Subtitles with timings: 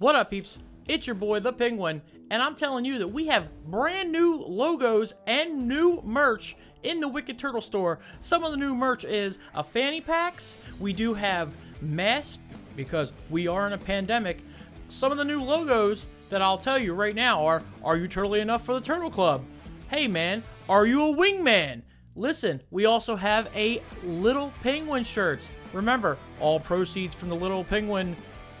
[0.00, 0.58] What up, peeps?
[0.88, 2.00] It's your boy, the Penguin,
[2.30, 7.08] and I'm telling you that we have brand new logos and new merch in the
[7.08, 7.98] Wicked Turtle store.
[8.18, 10.56] Some of the new merch is a fanny packs.
[10.78, 11.52] We do have
[11.82, 12.38] masks
[12.76, 14.42] because we are in a pandemic.
[14.88, 18.40] Some of the new logos that I'll tell you right now are Are you turtly
[18.40, 19.44] enough for the Turtle Club?
[19.90, 21.82] Hey man, are you a wingman?
[22.16, 25.50] Listen, we also have a Little Penguin shirts.
[25.74, 28.16] Remember, all proceeds from the Little Penguin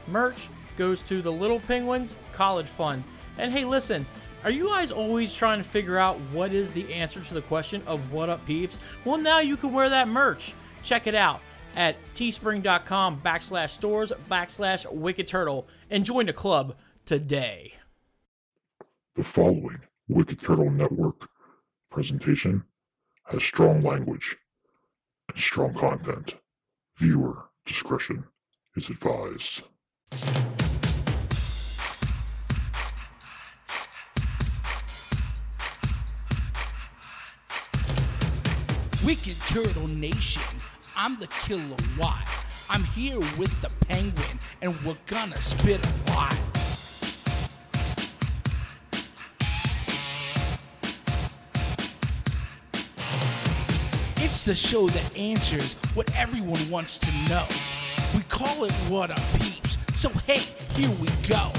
[0.06, 0.50] merch
[0.80, 3.04] goes to the Little Penguins College Fund.
[3.36, 4.06] And hey, listen,
[4.44, 7.82] are you guys always trying to figure out what is the answer to the question
[7.86, 8.80] of what up peeps?
[9.04, 10.54] Well, now you can wear that merch.
[10.82, 11.42] Check it out
[11.76, 17.74] at teespring.com backslash stores backslash wicked turtle and join the club today.
[19.16, 21.28] The following Wicked Turtle Network
[21.90, 22.64] presentation
[23.24, 24.34] has strong language
[25.28, 26.36] and strong content.
[26.96, 28.24] Viewer discretion
[28.76, 29.64] is advised.
[39.04, 40.42] Wicked Turtle Nation,
[40.94, 42.28] I'm the Killer Watt.
[42.68, 46.38] I'm here with the Penguin, and we're gonna spit a lot.
[54.18, 57.46] It's the show that answers what everyone wants to know.
[58.14, 60.40] We call it What Up Peeps, so hey,
[60.74, 61.50] here we go.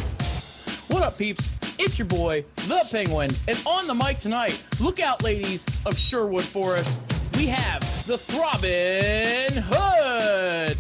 [0.93, 1.49] What up, peeps?
[1.79, 6.43] It's your boy, the Penguin, and on the mic tonight, look out, ladies of Sherwood
[6.43, 7.10] Forest.
[7.41, 10.77] We have the Throbbing Hood.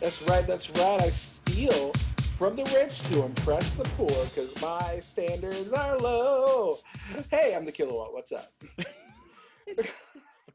[0.00, 1.02] That's right, that's right.
[1.02, 1.92] I steal
[2.36, 6.78] from the rich to impress the poor because my standards are low.
[7.28, 8.12] Hey, I'm the kilowatt.
[8.12, 8.52] What's up?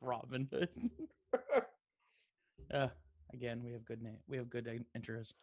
[0.01, 0.69] Robin Hood.
[2.73, 2.87] uh,
[3.33, 4.19] again, we have good name.
[4.29, 5.33] We have good in- intros.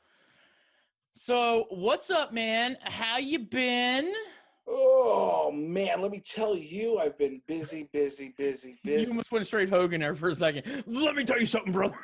[1.12, 2.78] So, what's up, man?
[2.80, 4.14] How you been?
[4.80, 9.02] Oh man, let me tell you, I've been busy, busy, busy, busy.
[9.02, 10.84] You almost went straight Hogan there for a second.
[10.86, 11.98] Let me tell you something, brother.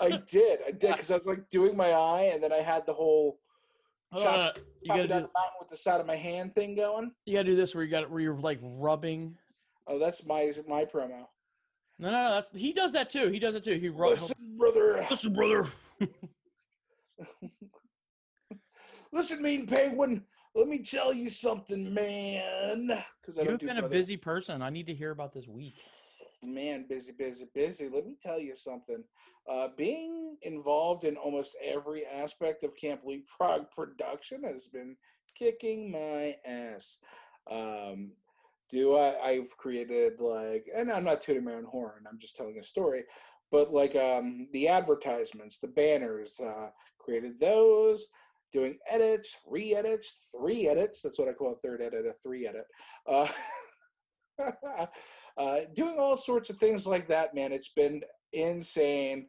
[0.00, 2.86] I did, I did, because I was like doing my eye, and then I had
[2.86, 3.40] the whole
[4.14, 5.26] chop, Uh, you gotta down do.
[5.26, 7.10] the mountain with the side of my hand thing going.
[7.26, 9.36] You gotta do this where you got where you're like rubbing.
[9.88, 11.26] Oh, that's my my promo.
[11.98, 12.30] No, no, no.
[12.30, 13.28] That's he does that too.
[13.28, 13.74] He does it too.
[13.78, 14.20] He rubs.
[14.22, 15.04] Listen, brother.
[15.10, 15.66] Listen, brother.
[19.10, 20.22] Listen, mean penguin.
[20.54, 22.86] Let me tell you something, man.
[23.20, 24.62] Because You've do been a busy person.
[24.62, 25.74] I need to hear about this week.
[26.42, 29.02] man busy busy busy let me tell you something
[29.50, 34.96] uh, being involved in almost every aspect of camp leapfrog production has been
[35.34, 36.98] kicking my ass
[37.50, 38.12] um,
[38.70, 42.58] do I, i've created like and i'm not tooting my own horn i'm just telling
[42.58, 43.02] a story
[43.50, 48.06] but like um, the advertisements the banners uh, created those
[48.52, 52.64] doing edits re-edits three edits that's what i call a third edit a three edit
[53.08, 53.26] uh,
[55.38, 57.52] uh, doing all sorts of things like that, man.
[57.52, 59.26] It's been insane,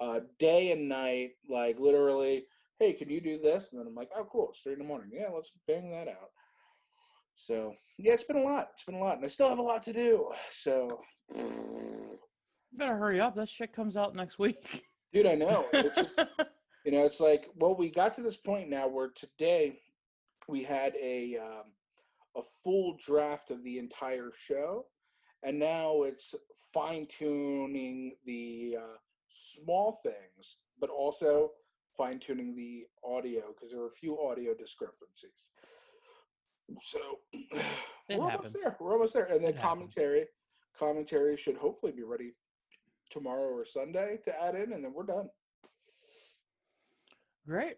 [0.00, 1.30] uh, day and night.
[1.48, 2.44] Like literally,
[2.78, 3.72] hey, can you do this?
[3.72, 4.48] And then I'm like, oh, cool.
[4.50, 5.10] It's three in the morning.
[5.12, 6.30] Yeah, let's bang that out.
[7.36, 8.68] So yeah, it's been a lot.
[8.74, 10.30] It's been a lot, and I still have a lot to do.
[10.50, 11.00] So,
[11.34, 12.18] You
[12.74, 13.34] better hurry up.
[13.34, 14.84] That shit comes out next week.
[15.12, 15.66] dude, I know.
[15.72, 16.20] It's just
[16.84, 19.80] you know, it's like well, we got to this point now where today
[20.48, 21.64] we had a um,
[22.36, 24.86] a full draft of the entire show,
[25.42, 26.34] and now it's
[26.72, 28.96] fine tuning the uh,
[29.28, 31.50] small things, but also
[31.96, 35.50] fine tuning the audio because there were a few audio discrepancies.
[36.80, 36.98] So
[38.08, 38.76] we're almost there.
[38.80, 39.94] We're almost there, and then It happens.
[39.94, 40.26] commentary.
[40.78, 42.32] Commentary should hopefully be ready
[43.10, 45.28] tomorrow or Sunday to add in, and then we're done.
[47.46, 47.76] Great,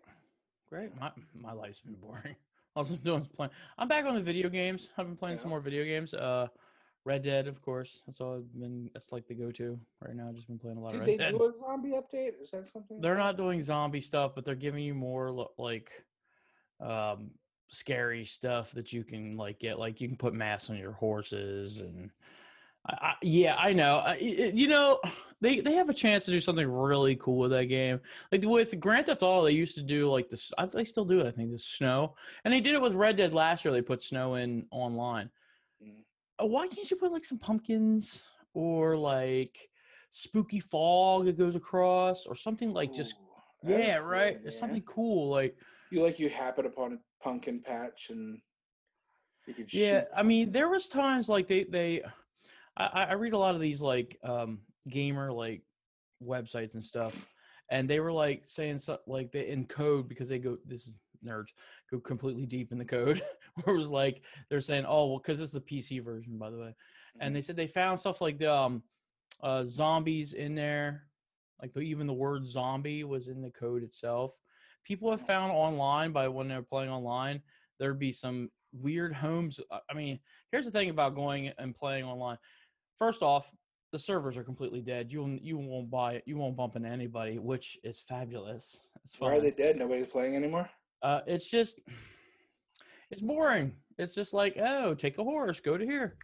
[0.69, 0.91] great.
[1.01, 2.37] My my life's been boring.
[2.77, 3.51] All I'm doing is playing.
[3.77, 4.89] I'm back on the video games.
[4.97, 6.15] I've been playing some more video games.
[6.15, 6.49] Uh,
[7.05, 8.03] Red Dead, of course.
[8.07, 8.89] That's all I've been.
[8.95, 10.29] That's like the go-to right now.
[10.29, 11.39] I've just been playing a lot Did of they Red Dead.
[11.39, 12.41] do a zombie update?
[12.41, 12.99] Is that something?
[13.01, 15.91] They're not doing zombie stuff, but they're giving you more like
[16.81, 17.33] um
[17.69, 19.79] scary stuff that you can like get.
[19.79, 22.11] Like you can put masks on your horses, and
[22.87, 23.99] I, I, yeah, I know.
[23.99, 25.01] I, it- you know,
[25.41, 28.01] they they have a chance to do something really cool with that game.
[28.31, 30.53] Like with Grand Theft Auto, they used to do like this.
[30.59, 31.27] I- They still do it.
[31.27, 32.15] I think the snow,
[32.45, 33.73] and they did it with Red Dead last year.
[33.73, 35.31] They put snow in online.
[35.83, 36.03] Mm.
[36.43, 38.23] Uh, Why can't you put like some pumpkins
[38.55, 39.69] or like
[40.11, 44.39] spooky fog that goes across or something like just Ooh, be yeah, cool, right.
[44.45, 45.31] It's something cool.
[45.31, 45.57] Like,
[45.91, 48.39] You like you happen upon a pumpkin patch and
[49.47, 50.05] you could yeah.
[50.15, 52.03] I mean, there was times like they they,
[52.77, 55.63] I, I read a lot of these like um gamer like
[56.23, 57.15] websites and stuff,
[57.71, 60.95] and they were like saying so, like they in code because they go this is
[61.25, 61.53] nerds
[61.91, 63.23] go completely deep in the code
[63.63, 66.59] where it was like they're saying, oh well, because it's the PC version, by the
[66.59, 66.75] way,
[67.21, 68.83] and they said they found stuff like the um,
[69.43, 71.05] uh, zombies in there,
[71.61, 74.33] like the, even the word zombie was in the code itself.
[74.85, 77.41] People have found online by when they're playing online,
[77.79, 79.61] there'd be some weird homes.
[79.71, 80.19] uh, I mean,
[80.51, 82.39] here's the thing about going and playing online.
[83.03, 83.51] First off,
[83.91, 85.11] the servers are completely dead.
[85.11, 86.23] You you won't buy it.
[86.25, 88.77] You won't bump into anybody, which is fabulous.
[89.05, 89.77] It's Why are they dead?
[89.77, 90.71] Nobody's playing anymore.
[91.03, 91.81] Uh, it's just,
[93.11, 93.75] it's boring.
[93.99, 96.15] It's just like, oh, take a horse, go to here.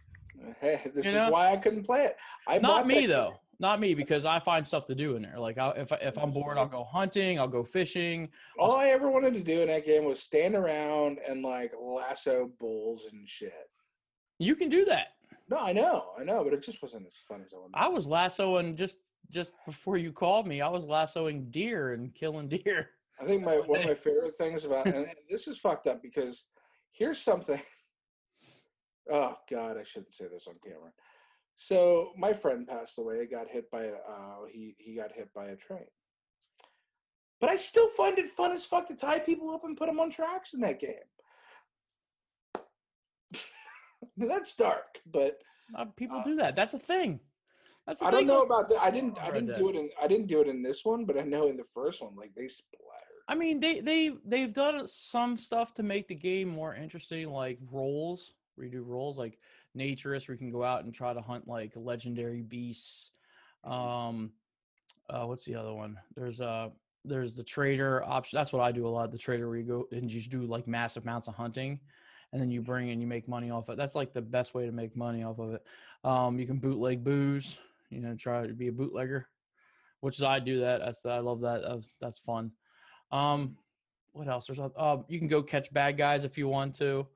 [0.61, 1.31] Hey, this You is know?
[1.31, 2.15] why I couldn't play it.
[2.47, 3.33] I Not me that though.
[3.59, 5.37] Not me because I find stuff to do in there.
[5.37, 7.41] Like I, if if I'm bored, I'll go hunting.
[7.41, 8.29] I'll go fishing.
[8.57, 12.49] All I ever wanted to do in that game was stand around and like lasso
[12.57, 13.69] bulls and shit.
[14.37, 15.07] You can do that.
[15.49, 17.73] No, I know, I know, but it just wasn't as fun as I wanted.
[17.73, 18.99] I was lassoing just
[19.31, 20.61] just before you called me.
[20.61, 22.89] I was lassoing deer and killing deer.
[23.19, 26.45] I think my one of my favorite things about and this is fucked up because
[26.91, 27.61] here's something.
[29.11, 30.91] Oh God, I shouldn't say this on camera.
[31.55, 33.25] So my friend passed away.
[33.25, 35.87] Got hit by a uh, he he got hit by a train.
[37.41, 39.99] But I still find it fun as fuck to tie people up and put them
[39.99, 40.93] on tracks in that game.
[44.17, 45.41] That's dark, but
[45.75, 46.55] Uh, people Uh, do that.
[46.55, 47.19] That's a thing.
[47.85, 48.81] That's the I don't know about that.
[48.81, 49.17] I didn't.
[49.19, 49.89] I didn't do it in.
[50.01, 52.33] I didn't do it in this one, but I know in the first one, like
[52.35, 53.23] they splattered.
[53.27, 57.59] I mean, they they they've done some stuff to make the game more interesting, like
[57.71, 58.33] roles.
[58.55, 59.39] Where you do roles like
[59.77, 63.11] naturist, where you can go out and try to hunt like legendary beasts.
[63.63, 64.33] Um,
[65.09, 65.97] uh, what's the other one?
[66.15, 66.69] There's uh
[67.05, 68.37] there's the trader option.
[68.37, 69.11] That's what I do a lot.
[69.11, 71.79] The trader where you go and you just do like massive amounts of hunting,
[72.31, 73.77] and then you bring and you make money off it.
[73.77, 75.63] That's like the best way to make money off of it.
[76.03, 77.57] Um, you can bootleg booze.
[77.89, 79.27] You know, try to be a bootlegger,
[80.01, 80.79] which is I do that.
[80.79, 81.63] That's I love that.
[81.99, 82.51] That's, fun.
[83.11, 83.57] Um,
[84.13, 84.45] what else?
[84.45, 87.07] There's uh, you can go catch bad guys if you want to.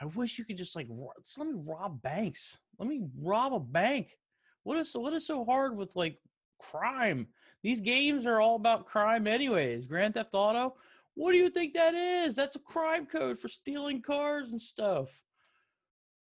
[0.00, 0.88] I wish you could just like
[1.22, 2.56] just let me rob banks.
[2.78, 4.16] Let me rob a bank.
[4.62, 6.18] What is what is so hard with like
[6.58, 7.28] crime?
[7.62, 9.86] These games are all about crime anyways.
[9.86, 10.76] Grand Theft Auto.
[11.14, 12.34] What do you think that is?
[12.34, 15.08] That's a crime code for stealing cars and stuff.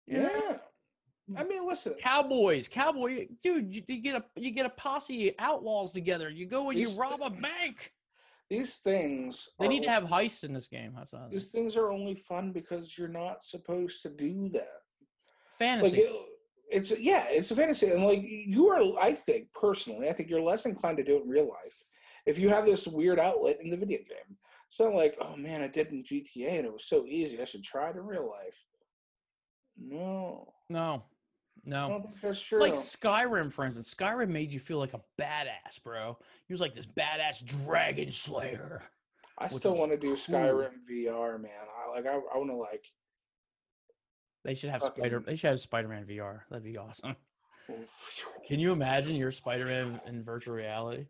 [0.07, 0.21] Know?
[0.21, 0.57] Yeah.
[1.29, 1.37] Hmm.
[1.37, 1.93] I mean, listen.
[2.01, 6.29] Cowboys, cowboy, dude, you, you get a you get a posse of outlaws together.
[6.29, 7.93] You go and you rob a bank.
[8.49, 9.49] These things.
[9.59, 10.93] They need to have heists in this game.
[10.95, 14.81] That's These things are only fun because you're not supposed to do that.
[15.57, 15.89] fantasy.
[15.89, 16.11] Like it,
[16.69, 19.01] it's yeah, it's a fantasy, and like you are.
[19.01, 21.83] I think personally, I think you're less inclined to do it in real life
[22.25, 24.37] if you have this weird outlet in the video game.
[24.73, 27.39] It's not like, oh man, I did in GTA and it was so easy.
[27.39, 28.57] I should try it in real life.
[29.79, 31.03] No, no,
[31.63, 32.09] no.
[32.23, 32.59] that's true.
[32.59, 36.17] Like Skyrim, for instance, Skyrim made you feel like a badass, bro.
[36.47, 38.81] He was like this badass dragon slayer.
[39.37, 40.15] I still want to do cool.
[40.15, 41.51] Skyrim VR, man.
[41.85, 42.07] I like.
[42.07, 42.87] I, I want to like.
[44.43, 45.19] They should have Spider.
[45.19, 46.41] Fucking- They should have Spider-Man VR.
[46.49, 47.15] That'd be awesome.
[48.47, 51.05] Can you imagine your Spider-Man in virtual reality?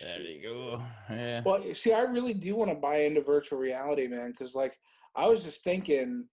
[0.00, 0.82] There you go.
[1.10, 1.42] Yeah.
[1.44, 4.78] Well, see, I really do want to buy into virtual reality, man, because like
[5.14, 6.26] I was just thinking,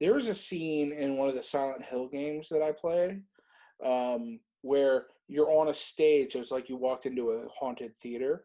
[0.00, 3.22] there was a scene in one of the Silent Hill games that I played,
[3.84, 6.34] um, where you're on a stage.
[6.34, 8.44] It was like you walked into a haunted theater,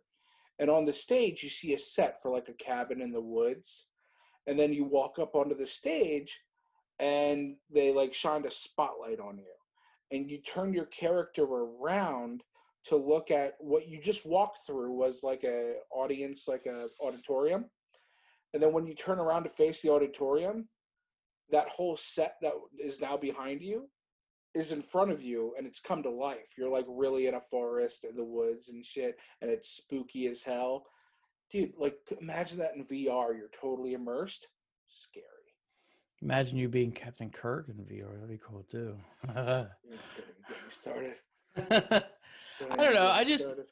[0.59, 3.87] and on the stage you see a set for like a cabin in the woods,
[4.47, 6.39] and then you walk up onto the stage,
[6.99, 9.53] and they like shined a spotlight on you,
[10.11, 12.43] and you turn your character around
[12.85, 17.65] to look at what you just walked through was like a audience like a auditorium.
[18.53, 20.67] And then when you turn around to face the auditorium
[21.49, 23.89] that whole set that is now behind you
[24.53, 26.53] is in front of you and it's come to life.
[26.57, 30.41] You're like really in a forest in the woods and shit and it's spooky as
[30.41, 30.85] hell.
[31.51, 34.47] Dude like imagine that in vr you're totally immersed.
[34.87, 35.25] Scary.
[36.21, 38.13] Imagine you being Captain Kirk in VR.
[38.15, 38.97] That'd be cool too.
[39.27, 39.67] Don't even
[40.47, 41.15] get me started
[42.71, 43.65] I Don't know, I just- started.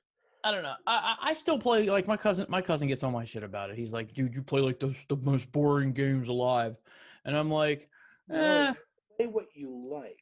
[0.43, 0.75] don't know.
[0.85, 2.45] I, I I still play like my cousin.
[2.49, 3.77] My cousin gets on my shit about it.
[3.77, 6.77] He's like, "Dude, you play like the the most boring games alive,"
[7.25, 7.89] and I'm like,
[8.27, 8.73] No, eh,
[9.17, 10.19] play what you like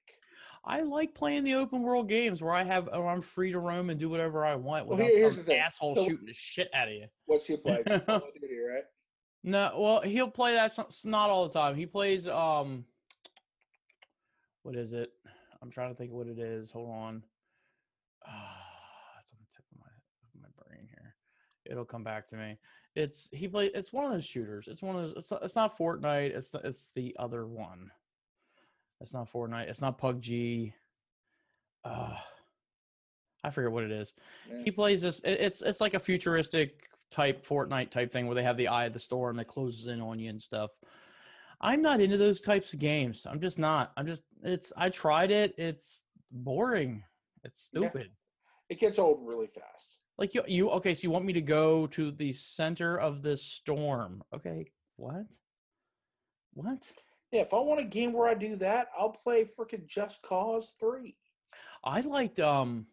[0.66, 3.90] I like playing the open world games where I have where I'm free to roam
[3.90, 6.70] and do whatever I want Well, without here- here's some asshole So- shooting the shit
[6.74, 7.08] out of you.
[7.26, 8.84] what's he play Call of Duty, right
[9.44, 11.76] No, well, he'll play that not all the time.
[11.76, 12.86] He plays um
[14.62, 15.12] what is it?
[15.62, 16.72] I'm trying to think what it is.
[16.72, 17.24] Hold on.
[18.26, 18.62] Ah,
[19.22, 21.16] it's on the tip of my of my brain here.
[21.66, 22.58] It'll come back to me.
[22.96, 24.68] It's he play it's one of those shooters.
[24.68, 27.90] It's one of those it's not, it's not Fortnite, it's it's the other one.
[29.02, 30.74] It's not Fortnite, it's not PUBG.
[31.84, 32.16] Uh
[33.44, 34.14] I forget what it is
[34.50, 34.62] Yeah.
[34.64, 38.44] he plays this it- it's it's like a futuristic type Fortnite type thing where they
[38.44, 40.72] have the eye of the storm that closes in on you and stuff.
[41.62, 43.26] I'm not into those types of games.
[43.26, 43.92] I'm just not.
[43.98, 45.54] I'm just it's I tried it.
[45.58, 47.04] It's boring.
[47.44, 47.88] It's Yeah.
[47.88, 48.12] stupid.
[48.70, 49.98] It gets old really fast.
[50.18, 53.36] Like you you okay, so you want me to go to the center of the
[53.36, 54.24] storm.
[54.34, 54.70] Okay.
[54.98, 55.26] What?
[56.54, 56.84] What?
[57.32, 60.74] Yeah, if I want a game where I do that, I'll play freaking Just Cause
[60.80, 61.16] 3.
[61.84, 62.86] I liked um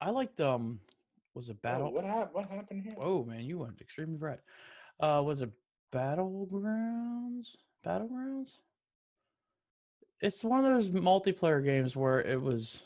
[0.00, 0.80] I liked um
[1.34, 2.30] was it Oh, battle what happened?
[2.32, 2.92] What happened here?
[3.02, 4.40] Oh man, you went extremely bright.
[5.00, 5.50] Uh, was it
[5.92, 7.46] Battlegrounds?
[7.86, 8.50] Battlegrounds?
[10.20, 12.84] It's one of those multiplayer games where it was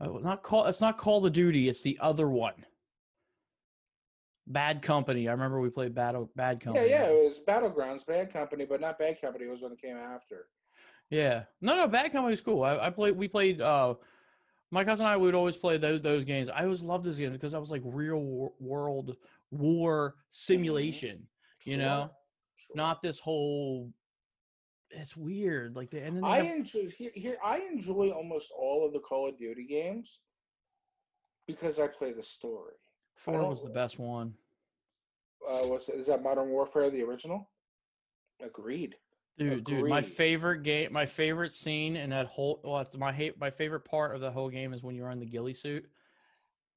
[0.00, 0.66] uh, not call.
[0.66, 1.68] It's not Call of Duty.
[1.68, 2.54] It's the other one.
[4.46, 5.28] Bad Company.
[5.28, 6.88] I remember we played Battle Bad Company.
[6.88, 9.44] yeah, yeah, it was Battlegrounds, Bad Company, but not Bad Company.
[9.46, 10.46] It was when it came after.
[11.10, 11.44] Yeah.
[11.60, 12.62] No, no, Bad Company was cool.
[12.62, 13.16] I, I played.
[13.16, 13.60] We played.
[13.60, 13.94] Uh,
[14.72, 16.48] my cousin and I would always play those those games.
[16.48, 19.16] I always loved those games because I was like real wor- world
[19.50, 21.26] war simulation.
[21.64, 22.10] You Sure, know,
[22.56, 22.76] sure.
[22.76, 23.92] not this whole
[24.90, 27.36] it's weird like the, and then I have- enjoy here, here.
[27.44, 30.20] I enjoy almost all of the Call of Duty games
[31.46, 32.74] because I play the story.
[33.16, 34.34] Four was the best one
[35.48, 37.48] Uh, what's is that Modern Warfare the original?
[38.40, 38.94] Agreed.
[39.38, 43.38] dude dude my favorite game my favorite scene in that whole well it's my hate
[43.40, 45.86] my favorite part of the whole game is when you're in the ghillie suit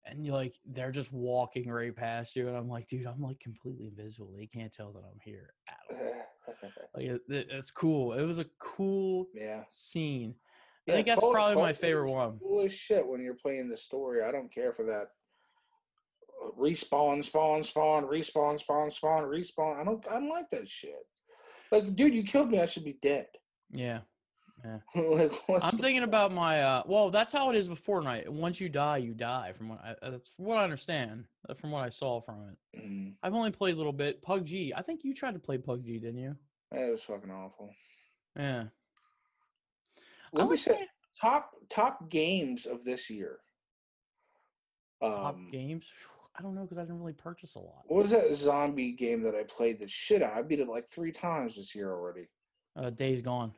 [0.06, 3.40] and you're like they're just walking right past you and i'm like dude i'm like
[3.40, 8.14] completely invisible they can't tell that i'm here at all like it, it- it's cool
[8.14, 9.64] it was a cool yeah.
[9.70, 13.70] scene i Yeah, think that's probably my favorite one Cool as shit when you're playing
[13.70, 14.24] the story.
[14.24, 15.08] I don't care for that.
[16.58, 19.80] Respawn, spawn, spawn, respawn, spawn, spawn, respawn.
[19.80, 20.06] I don't.
[20.10, 20.96] I don't like that shit.
[21.72, 22.60] Like, dude, you killed me.
[22.62, 23.28] I should be dead.
[23.72, 24.00] yeah
[24.96, 25.32] like,
[25.64, 28.28] I'm thinking about my uh well that's how it is with Fortnite.
[28.28, 31.54] Once you die, you die from what I uh, that's from what I understand, uh,
[31.54, 32.80] from what I saw from it.
[32.82, 34.22] Mm, I've only played a little bit.
[34.22, 34.74] PUBG.
[34.76, 36.36] I think you tried to play PUBG, didn't you?
[36.74, 37.70] that was fucking awful.
[38.36, 38.66] Yeah.
[40.34, 40.88] Let me say say
[41.22, 43.40] top top games of this year.
[45.02, 45.86] top Um, games.
[46.38, 47.84] I don't know because I didn't really purchase a lot.
[47.88, 50.38] What was that zombie game that I played the shit out?
[50.38, 52.28] I beat it like three times this year already.
[52.78, 53.52] Uh, Days Gone.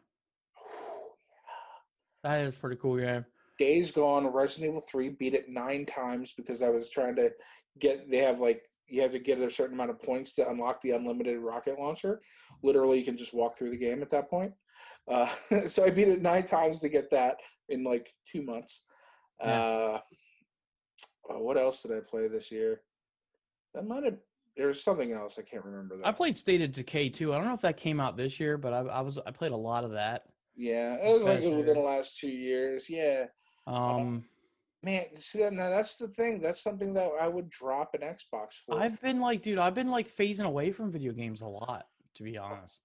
[2.24, 3.26] That is a pretty cool game.
[3.60, 7.32] Days Gone, Resident Evil 3, beat it nine times because I was trying to
[7.80, 8.10] get.
[8.10, 10.92] They have like you have to get a certain amount of points to unlock the
[10.92, 12.22] unlimited rocket launcher.
[12.64, 14.54] Literally, you can just walk through the game at that point.
[15.08, 15.30] Uh,
[15.68, 17.38] so I beat it nine times to get that
[17.70, 18.84] in like two months.
[19.40, 19.98] Uh,
[21.36, 22.82] oh, what else did I play this year?
[23.74, 24.18] That might have.
[24.58, 25.98] There's something else I can't remember.
[25.98, 26.08] Though.
[26.08, 27.34] I played State of Decay too.
[27.34, 29.54] I don't know if that came out this year, but I, I was I played
[29.54, 30.26] a lot of that.
[30.56, 32.90] Yeah, it was like within the last two years.
[32.90, 33.26] Yeah.
[33.66, 34.26] Um,
[34.84, 36.42] Man, see that now that's the thing.
[36.42, 38.80] That's something that I would drop an Xbox for.
[38.80, 41.86] I've been like, dude, I've been like phasing away from video games a lot,
[42.16, 42.80] to be honest.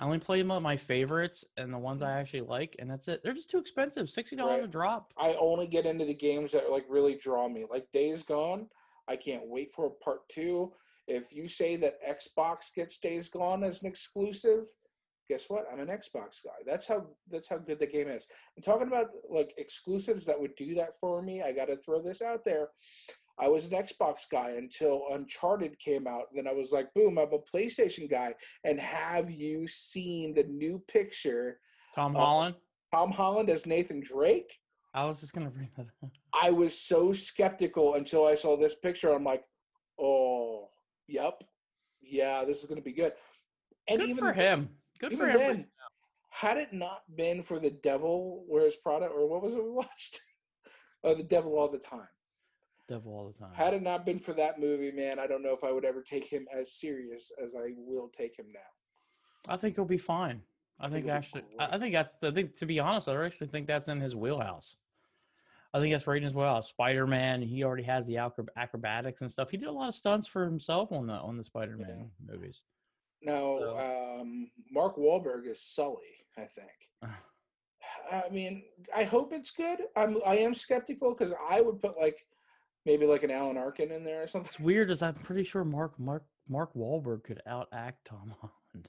[0.00, 2.20] I only play my, my favorites and the ones I mm.
[2.20, 3.20] actually like, and that's it.
[3.22, 4.08] They're just too expensive.
[4.08, 5.12] Sixty dollars a drop.
[5.18, 7.66] I only get into the games that like really draw me.
[7.70, 8.66] Like Days Gone,
[9.08, 10.72] I can't wait for part two.
[11.06, 14.64] If you say that Xbox gets Days Gone as an exclusive,
[15.28, 15.66] guess what?
[15.70, 16.62] I'm an Xbox guy.
[16.64, 18.26] That's how that's how good the game is.
[18.56, 22.00] And talking about like exclusives that would do that for me, I got to throw
[22.00, 22.68] this out there.
[23.40, 26.24] I was an Xbox guy until Uncharted came out.
[26.34, 28.34] Then I was like, boom, I'm a PlayStation guy.
[28.64, 31.58] And have you seen the new picture?
[31.94, 32.56] Tom Holland.
[32.92, 34.52] Tom Holland as Nathan Drake?
[34.92, 36.10] I was just gonna bring that up.
[36.34, 39.12] I was so skeptical until I saw this picture.
[39.12, 39.44] I'm like,
[40.00, 40.68] oh,
[41.06, 41.42] yep,
[42.02, 43.12] yeah, this is gonna be good.
[43.88, 44.68] And Good even for him.
[44.98, 45.38] Good for him.
[45.38, 45.66] then,
[46.30, 50.20] had it not been for the Devil Wears Prada, or what was it we watched?
[51.04, 52.08] oh, the Devil All the Time.
[52.90, 53.54] Devil all the time.
[53.54, 56.02] Had it not been for that movie, man, I don't know if I would ever
[56.02, 59.52] take him as serious as I will take him now.
[59.52, 60.42] I think he'll be fine.
[60.80, 62.28] I I think, think actually, I think that's the.
[62.28, 64.76] I think to be honest, I actually think that's in his wheelhouse.
[65.72, 66.68] I think that's right in his wheelhouse.
[66.68, 69.50] Spider Man, he already has the acro- acrobatics and stuff.
[69.50, 72.62] He did a lot of stunts for himself on the on the Spider Man movies.
[73.22, 76.70] Now, So- um, Mark Wahlberg is Sully, I think.
[78.12, 78.64] I mean,
[78.96, 79.80] I hope it's good.
[79.96, 82.26] I'm I am skeptical because I would put like
[82.86, 84.48] maybe like an Alan Arkin in there or something.
[84.48, 88.88] It's weird, as I'm pretty sure Mark Mark Mark Wahlberg could outact Tom Holland.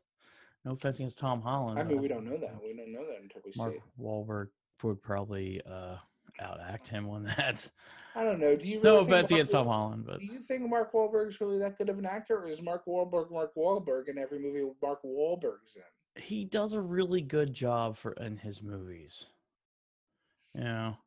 [0.66, 1.80] No offense against Tom Holland.
[1.80, 2.56] I mean, we don't know that.
[2.64, 3.78] We don't know that until we Mark see.
[3.78, 3.84] it.
[4.00, 4.48] Wahlberg
[4.84, 5.96] would probably uh,
[6.42, 7.70] outact him on that.
[8.14, 8.56] I don't know.
[8.56, 8.82] Do you?
[8.84, 11.78] no Really think offense against Tom Holland, but Do you think Mark Wahlberg's really that
[11.78, 15.76] good of an actor, or is Mark Wahlberg Mark Wahlberg in every movie Mark Wahlberg's
[15.78, 16.22] in?
[16.22, 19.28] he does a really good job for in his movies.
[20.54, 20.98] You know,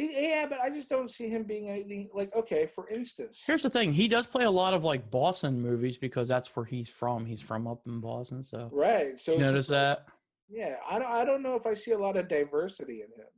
[0.00, 2.34] He, yeah, but I just don't see him being anything like.
[2.34, 5.98] Okay, for instance, Here's the thing: he does play a lot of like Boston movies
[5.98, 7.26] because that's where he's from.
[7.26, 9.20] He's from up in Boston, so right?
[9.20, 10.06] So you notice just that.
[10.48, 11.10] Yeah, I don't.
[11.10, 13.28] I don't know if I see a lot of diversity in him,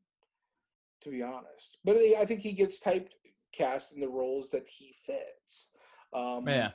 [1.02, 1.78] to be honest.
[1.84, 3.16] But I think he gets typed
[3.52, 5.68] cast in the roles that he fits.
[6.12, 6.70] Um, Yeah.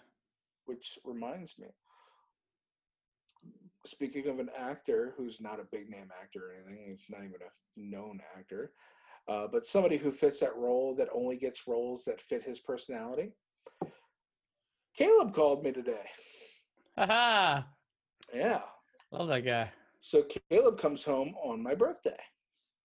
[0.66, 1.68] Which reminds me.
[3.86, 7.40] Speaking of an actor who's not a big name actor or anything, he's not even
[7.42, 8.74] a known actor,
[9.30, 13.34] uh, but somebody who fits that role that only gets roles that fit his personality.
[14.96, 16.06] Caleb called me today.
[16.98, 17.64] Haha.
[18.34, 18.62] Yeah.
[19.12, 19.72] Love that guy.
[20.02, 22.18] So Caleb comes home on my birthday.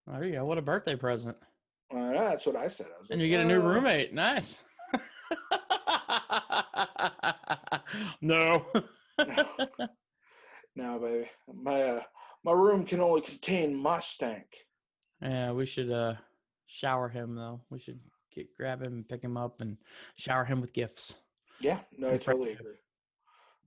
[0.09, 0.45] Oh, there you go.
[0.45, 1.37] What a birthday present.
[1.95, 2.87] Uh, that's what I said.
[2.95, 4.13] I was And like, you get a new "Uh, roommate.
[4.13, 4.57] Nice.
[8.21, 8.67] no.
[10.75, 11.29] No, baby.
[11.53, 12.03] My uh,
[12.45, 14.47] my room can only contain my stank.
[15.21, 16.15] yeah, we should uh
[16.73, 17.61] shower him though.
[17.71, 18.01] We should
[18.35, 19.77] get grab him and pick him up and
[20.17, 21.17] shower him with gifts.
[21.61, 22.75] Yeah, no, I totally agree.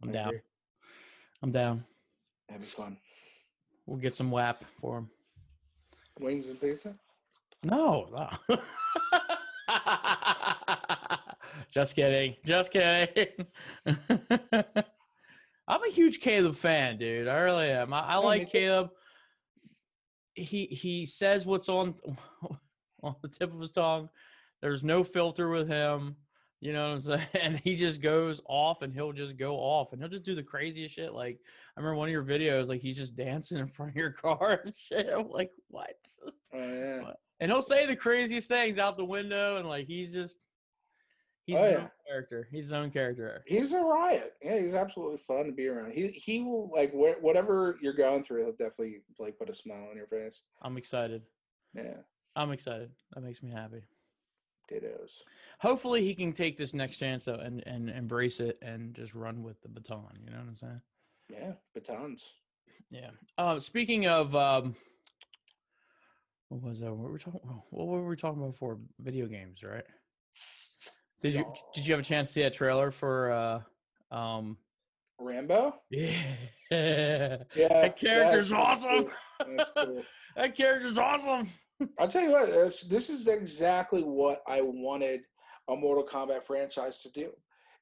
[0.01, 0.27] I'm I down.
[0.27, 0.41] agree.
[1.43, 1.85] I'm down.
[2.49, 2.97] That'd be fun.
[3.85, 5.09] We'll get some WAP for him.
[6.19, 6.95] Wings and pizza.
[7.63, 8.09] No.
[8.49, 8.57] no.
[11.71, 12.35] Just kidding.
[12.45, 13.27] Just kidding.
[15.67, 17.27] I'm a huge Caleb fan, dude.
[17.27, 17.93] I really am.
[17.93, 18.49] I, I like.
[18.51, 18.89] Caleb.
[20.33, 21.95] He he says what's on
[23.05, 24.09] on the tip of his tongue.
[24.61, 26.15] There's no filter with him.
[26.61, 27.27] You know what I'm saying?
[27.41, 30.41] And he just goes off and he'll just go off and he'll just do the
[30.43, 31.13] craziest shit.
[31.13, 31.39] Like
[31.75, 34.61] I remember one of your videos, like he's just dancing in front of your car
[34.65, 35.07] and shit.
[35.15, 35.95] I'm like, what?
[36.53, 37.11] Oh yeah.
[37.41, 40.39] And he'll say the craziest things out the window and like he's just
[41.45, 41.77] he's Oh, his yeah.
[41.79, 44.33] own character he's his own character He's a riot.
[44.41, 45.91] Yeah, he's absolutely fun to be around.
[45.91, 48.43] He he will like wh- whatever you're going through.
[48.45, 50.43] He'll definitely like put a smile on your face.
[50.61, 51.23] i'm excited
[51.73, 51.97] Yeah,
[52.35, 52.91] i'm excited.
[53.13, 53.81] That makes me happy.
[54.71, 55.21] Dittos.
[55.59, 59.43] hopefully he can take this next chance though and and embrace it and just run
[59.43, 60.07] with the baton.
[60.23, 60.81] You know what i'm saying?
[61.29, 62.33] Yeah, batons.
[62.89, 63.11] yeah.
[63.37, 64.75] Uh speaking of um
[66.49, 66.91] what was that?
[66.91, 69.85] What were we talking what were we talking about before video games right?
[71.21, 74.57] Did you did you have a chance to see that trailer for uh um
[75.19, 75.75] Rambo.
[75.89, 76.11] yeah.
[76.71, 79.05] Yeah, that character's awesome.
[79.39, 79.55] Cool.
[79.55, 80.03] That's cool.
[80.35, 81.51] that character's awesome
[81.99, 82.49] I'll tell you what,
[82.89, 85.21] this, is exactly what I wanted
[85.67, 87.31] a Mortal Kombat franchise to do.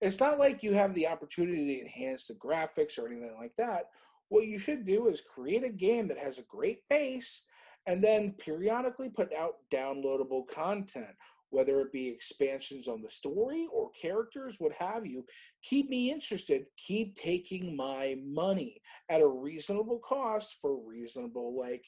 [0.01, 3.89] It's not like you have the opportunity to enhance the graphics or anything like that.
[4.29, 7.43] What you should do is create a game that has a great base
[7.85, 11.15] and then periodically put out downloadable content,
[11.51, 15.25] whether it be expansions on the story or characters, what have you.
[15.61, 16.65] Keep me interested.
[16.77, 21.85] Keep taking my money at a reasonable cost for reasonable, like,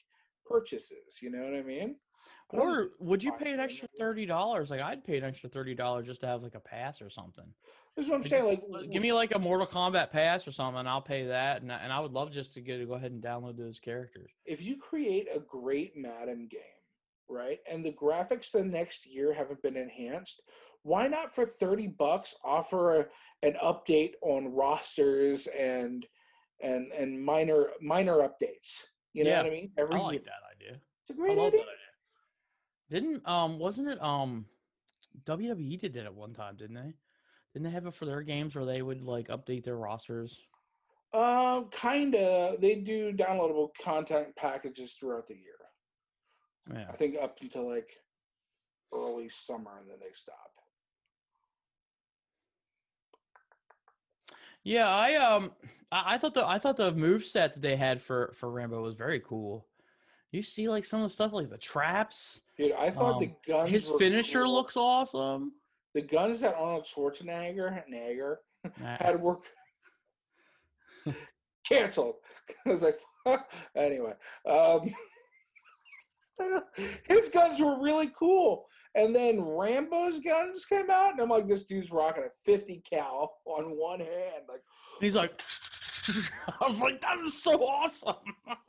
[0.48, 1.20] purchases.
[1.22, 1.96] You know what I mean?
[2.52, 4.70] I Or would you pay an extra thirty dollars?
[4.70, 7.44] Like I'd pay an extra thirty dollars just to have like a pass or something.
[7.96, 8.62] This is what I'm saying.
[8.68, 11.62] Like, Give me like a Mortal Kombat pass or something, and I'll pay that.
[11.62, 13.80] And I, and I would love just to get to go ahead and download those
[13.80, 14.30] characters.
[14.44, 16.60] if you create a great Madden game,
[17.28, 20.42] right, and the graphics the next year haven't been enhanced,
[20.82, 23.06] why not for thirty bucks offer a,
[23.42, 26.06] an update on rosters and
[26.62, 28.84] and and minor minor updates?
[29.16, 29.72] You know Yeah, what I mean?
[29.78, 30.80] Every I year, like that idea.
[31.02, 31.60] it's a I great love idea.
[31.62, 31.68] that
[32.98, 33.00] idea.
[33.00, 34.46] Didn't um wasn't it um
[35.24, 36.92] WWE did it at one time, didn't they?
[37.54, 40.38] Didn't they have it for their games where they would like update their rosters?
[41.14, 42.56] Um, kinda.
[42.60, 45.56] They do downloadable content packages throughout the year.
[46.70, 46.90] Yeah.
[46.90, 47.88] I think up until like
[48.92, 50.50] early summer, and then they stop.
[54.66, 55.52] Yeah, I um
[55.92, 58.82] I, I thought the I thought the move set that they had for for Rambo
[58.82, 59.64] was very cool.
[60.32, 62.40] You see like some of the stuff like the traps.
[62.58, 63.70] Dude, I thought the Um, guns.
[63.70, 64.54] His finisher cool.
[64.54, 65.52] looks awesome.
[65.94, 68.40] the guns that Arnold Schwarzenegger Nager
[68.82, 69.44] had work
[71.68, 72.16] canceled.
[72.64, 72.82] because
[73.26, 73.38] I
[73.76, 74.14] anyway,
[74.48, 74.92] um,
[77.04, 78.66] his guns were really cool.
[78.94, 83.38] And then Rambo's guns came out, and I'm like, this dude's rocking a 50 cal
[83.44, 84.44] on one hand.
[84.48, 84.62] Like,
[85.00, 85.40] He's like,
[86.60, 88.14] I was like, that is so awesome.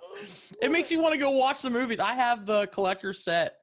[0.62, 2.00] it makes you want to go watch the movies.
[2.00, 3.56] I have the collector set,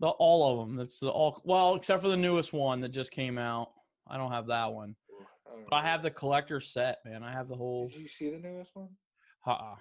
[0.00, 0.76] the all of them.
[0.76, 3.70] That's the all well, except for the newest one that just came out.
[4.08, 4.96] I don't have that one,
[5.68, 7.22] but I have the collector set, man.
[7.22, 7.88] I have the whole.
[7.88, 8.88] Did you see the newest one?
[9.46, 9.76] Uh-uh.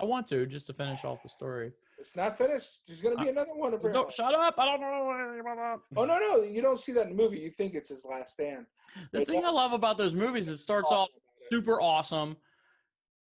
[0.00, 1.72] I want to just to finish off the story.
[2.00, 2.86] It's not finished.
[2.86, 3.78] There's going to be Uh, another one.
[3.92, 4.54] Don't shut up!
[4.56, 5.12] I don't know
[5.44, 5.80] that.
[5.96, 7.38] Oh no, no, you don't see that in the movie.
[7.38, 8.66] You think it's his last stand.
[9.12, 11.08] The Wait, thing I love about those movies, is it starts off
[11.52, 12.36] super awesome.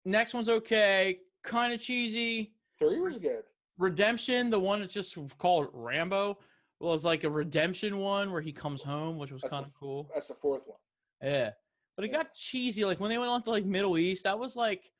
[0.05, 2.53] Next one's okay, kind of cheesy.
[2.79, 3.45] Three was good.
[3.79, 6.39] Redemption, the one that's just called Rambo,
[6.81, 10.11] well, it's like a redemption one where he comes home, which was kind of cool.
[10.13, 10.79] That's the fourth one.
[11.23, 11.51] Yeah,
[11.97, 12.19] but it Yeah.
[12.19, 12.85] got cheesy.
[12.85, 14.91] Like when they went on to like Middle East, that was like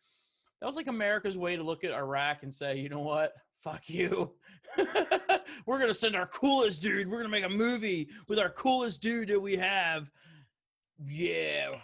[0.61, 3.33] that was like America's way to look at Iraq and say, you know what?
[3.65, 4.31] Fuck you.
[5.67, 7.11] We're gonna send our coolest dude.
[7.11, 10.11] We're gonna make a movie with our coolest dude that we have.
[11.03, 11.77] Yeah.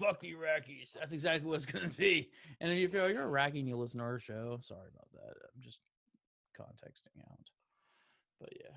[0.00, 0.92] Fuck the Iraqis.
[0.96, 2.30] That's exactly what it's gonna be.
[2.60, 5.10] And if you feel you're a Iraqi and you listen to our show, sorry about
[5.14, 5.34] that.
[5.52, 5.80] I'm just
[6.56, 7.50] contexting out.
[8.38, 8.76] But yeah.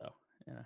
[0.00, 0.12] So
[0.48, 0.62] yeah.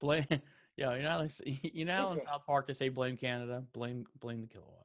[0.00, 0.26] Blame
[0.76, 4.06] yeah, you know how you know how in South Park they say blame Canada, blame
[4.20, 4.83] blame the kilowatt.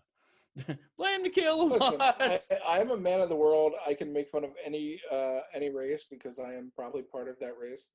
[0.97, 1.81] blame kilowatt.
[2.19, 3.73] Listen, I, I am a man of the world.
[3.87, 7.37] I can make fun of any uh, any race because I am probably part of
[7.39, 7.89] that race.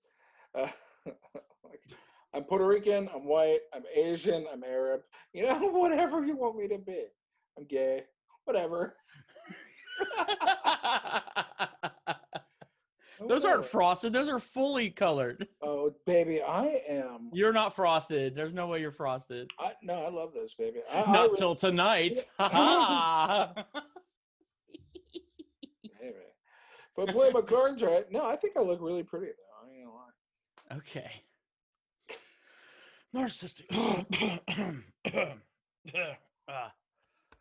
[0.54, 0.68] Uh,
[1.06, 1.80] like,
[2.32, 3.08] I'm Puerto Rican.
[3.14, 3.60] I'm white.
[3.74, 4.46] I'm Asian.
[4.52, 5.02] I'm Arab.
[5.32, 7.04] You know, whatever you want me to be.
[7.58, 8.04] I'm gay.
[8.44, 8.96] Whatever.
[13.20, 14.12] Those aren't frosted.
[14.12, 15.46] Those are fully colored.
[15.62, 17.30] Oh, baby, I am.
[17.32, 18.34] You're not frosted.
[18.34, 19.50] There's no way you're frosted.
[19.58, 20.80] I, no, I love those, baby.
[20.92, 22.18] I, I Not re- till tonight.
[26.00, 26.14] Maybe.
[26.96, 29.66] If I play my cards right, no, I think I look really pretty though.
[29.66, 30.76] I ain't gonna lie.
[30.78, 31.22] okay.
[33.14, 33.64] Narcissistic.
[36.46, 36.72] Ah,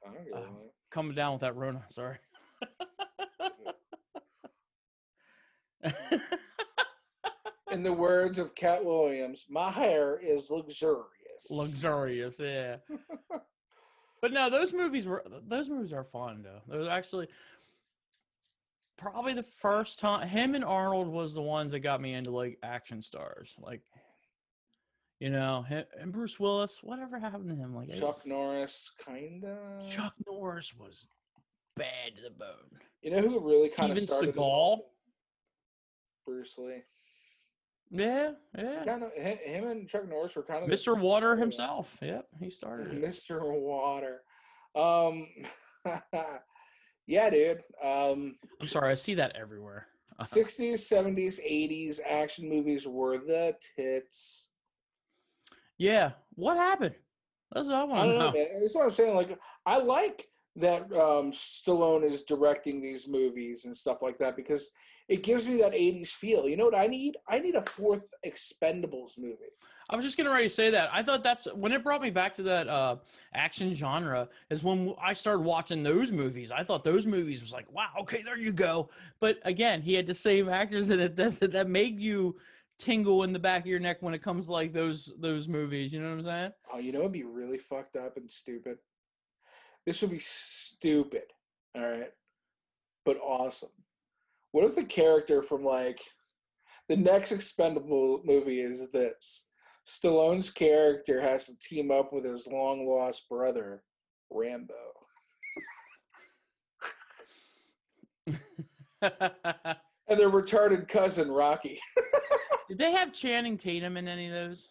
[0.05, 0.47] I don't Uh,
[0.91, 1.83] coming down with that Rona.
[1.89, 2.17] Sorry.
[7.71, 11.49] In the words of Katt Williams, my hair is luxurious.
[11.49, 12.77] Luxurious, yeah.
[14.21, 16.61] but no, those movies were those movies are fun though.
[16.67, 17.27] Those actually
[18.97, 22.59] probably the first time him and Arnold was the ones that got me into like
[22.61, 23.55] action stars.
[23.59, 23.81] Like
[25.19, 27.73] you know, him, and Bruce Willis, whatever happened to him?
[27.75, 29.79] Like Chuck was- Norris, kinda.
[29.89, 31.07] Chuck Norris was
[31.75, 32.79] bad to the bone.
[33.01, 34.79] You know who really kind of started Seagal?
[36.25, 36.83] Bruce Lee.
[37.91, 38.83] Yeah, yeah.
[38.85, 40.99] Kind of him and Chuck Norris were kind of Mr.
[40.99, 41.95] Water himself.
[42.01, 43.01] Yep, he started it.
[43.01, 43.41] Mr.
[43.43, 44.21] Water.
[44.75, 45.27] Um,
[47.07, 47.61] yeah, dude.
[47.83, 49.87] Um, I'm sorry, I see that everywhere.
[50.19, 50.35] Uh-huh.
[50.35, 54.47] 60s, 70s, 80s action movies were the tits.
[55.77, 56.11] Yeah.
[56.35, 56.95] What happened?
[57.51, 58.31] That's what I want to know, know.
[58.31, 58.47] man.
[58.59, 59.15] That's what I'm saying.
[59.15, 64.69] Like, I like that um, Stallone is directing these movies and stuff like that because
[65.13, 66.49] it gives me that 80s feel.
[66.49, 67.17] You know what I need?
[67.29, 69.53] I need a fourth Expendables movie.
[69.87, 70.89] I was just getting ready to say that.
[70.91, 72.95] I thought that's when it brought me back to that uh,
[73.35, 76.51] action genre is when I started watching those movies.
[76.51, 78.89] I thought those movies was like, wow, okay, there you go.
[79.19, 82.35] But again, he had the same actors in it that that, that make you
[82.79, 85.93] tingle in the back of your neck when it comes to like those those movies.
[85.93, 86.51] You know what I'm saying?
[86.73, 88.79] Oh, you know what'd be really fucked up and stupid?
[89.85, 91.25] This would be stupid,
[91.75, 92.11] all right,
[93.05, 93.69] but awesome.
[94.53, 95.99] What if the character from like
[96.87, 99.45] the next expendable movie is this?
[99.85, 103.83] Stallone's character has to team up with his long lost brother,
[104.29, 104.73] Rambo.
[110.09, 111.79] And their retarded cousin, Rocky.
[112.69, 114.67] Did they have Channing Tatum in any of those?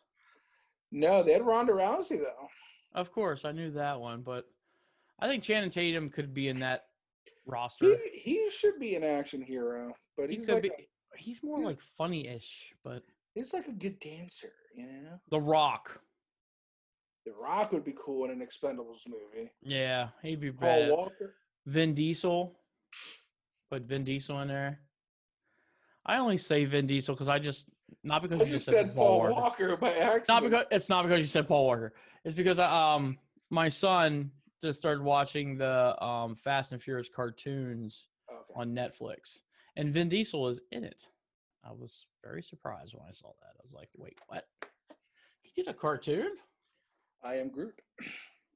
[0.90, 2.48] No, they had Ronda Rousey, though.
[2.94, 4.44] Of course, I knew that one, but
[5.18, 6.84] I think Channing Tatum could be in that
[7.46, 7.96] roster.
[8.12, 10.68] He, he should be an action hero, but he's could like, be.
[10.68, 11.66] a, He's more yeah.
[11.66, 13.02] like funny-ish, but
[13.34, 15.20] he's like a good dancer, you know?
[15.30, 16.00] The Rock.
[17.26, 19.50] The Rock would be cool in an Expendables movie.
[19.60, 20.88] Yeah, he'd be Paul.
[20.96, 21.34] Walker.
[21.66, 22.58] Vin Diesel.
[23.70, 24.80] Put Vin Diesel in there.
[26.06, 27.66] I only say Vin Diesel because I just
[28.02, 29.32] not because I you just said said Paul Walker.
[29.32, 30.28] Walker by accident.
[30.28, 31.92] Not because it's not because you said Paul Walker.
[32.24, 33.18] It's because I, um
[33.50, 34.30] my son
[34.62, 38.54] just started watching the um Fast and Furious cartoons Okay.
[38.54, 39.40] on Netflix,
[39.76, 41.06] and Vin Diesel is in it.
[41.64, 43.56] I was very surprised when I saw that.
[43.58, 44.46] I was like, "Wait, what?
[45.42, 46.30] He did a cartoon?
[47.22, 47.80] I am Groot.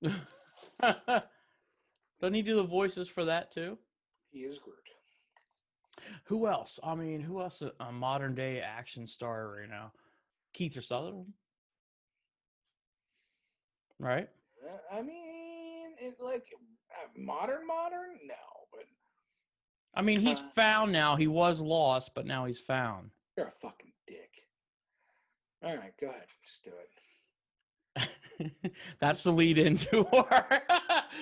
[0.81, 3.79] Doesn't he do the voices for that too?
[4.31, 4.77] He is Groot.
[6.25, 6.79] Who else?
[6.83, 7.62] I mean, who else?
[7.62, 9.92] A, a modern day action star right now?
[10.55, 11.33] Kiefer Sutherland,
[13.99, 14.29] right?
[14.66, 15.45] Uh, I mean,
[16.00, 16.46] it, like
[16.92, 18.18] uh, modern, modern?
[18.26, 18.35] No,
[18.72, 18.85] but
[19.94, 21.16] I mean, he's Uh, found now.
[21.16, 23.11] He was lost, but now he's found.
[23.37, 24.30] you're a fucking dick.
[25.62, 26.26] All right, go ahead.
[26.44, 26.70] Just do
[27.96, 28.11] it.
[29.00, 30.62] That's the lead into her.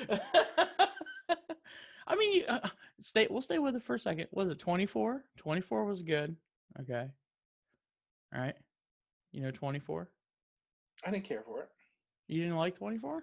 [2.06, 2.68] I mean, you, uh,
[3.00, 3.26] stay.
[3.30, 4.26] We'll stay with it for a second.
[4.32, 5.24] Was it twenty four?
[5.37, 6.37] Twenty four was good.
[6.80, 7.06] Okay.
[8.34, 8.56] All right.
[9.32, 10.08] You know twenty four.
[11.06, 11.68] I didn't care for it.
[12.28, 13.22] You didn't like twenty four?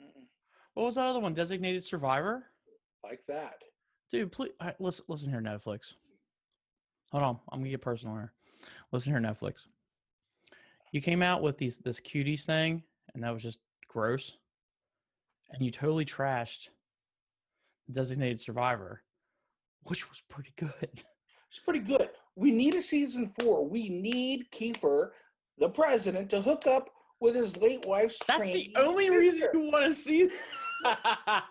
[0.00, 0.24] Mm-mm.
[0.74, 1.34] What was that other one?
[1.34, 2.44] Designated Survivor.
[3.04, 3.54] Like that.
[4.10, 5.04] Dude, please listen.
[5.08, 5.94] Listen here, Netflix.
[7.10, 8.32] Hold on, I'm gonna get personal here.
[8.90, 9.66] Listen here, Netflix.
[10.92, 12.82] You came out with these this cuties thing,
[13.14, 14.36] and that was just gross.
[15.50, 16.68] And you totally trashed
[17.90, 19.02] Designated Survivor,
[19.84, 21.04] which was pretty good.
[21.52, 22.08] It's pretty good.
[22.34, 23.68] We need a season four.
[23.68, 25.10] We need Kiefer,
[25.58, 26.88] the president, to hook up
[27.20, 28.18] with his late wife's.
[28.26, 30.30] That's the only reason you want to see.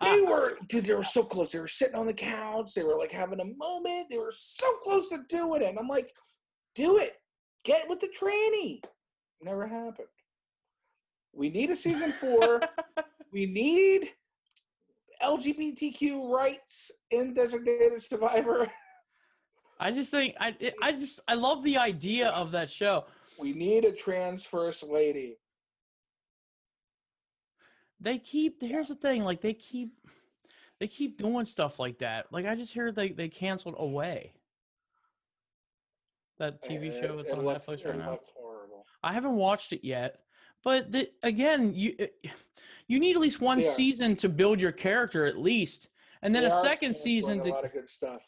[0.01, 0.85] They were, dude.
[0.85, 1.51] They were so close.
[1.51, 2.73] They were sitting on the couch.
[2.73, 4.07] They were like having a moment.
[4.09, 5.69] They were so close to doing it.
[5.69, 6.11] And I'm like,
[6.75, 7.17] do it.
[7.63, 8.81] Get with the tranny.
[9.41, 10.07] Never happened.
[11.33, 12.61] We need a season four.
[13.33, 14.09] we need
[15.21, 18.71] LGBTQ rights in Designated Survivor.
[19.79, 23.05] I just think I I just I love the idea of that show.
[23.39, 25.37] We need a trans first lady.
[28.01, 29.93] They keep here's the thing, like they keep
[30.79, 32.31] they keep doing stuff like that.
[32.33, 34.33] Like I just heard they they canceled away.
[36.39, 38.19] That TV It- show that's it on looked- Netflix right now.
[38.35, 38.85] horrible.
[39.03, 40.23] I haven't watched it yet,
[40.63, 42.07] but the, again, you eh,
[42.87, 43.69] you need at least one Yeah.
[43.69, 45.89] season to build your character at least,
[46.23, 48.27] and then They a second season A to lot of good stuff.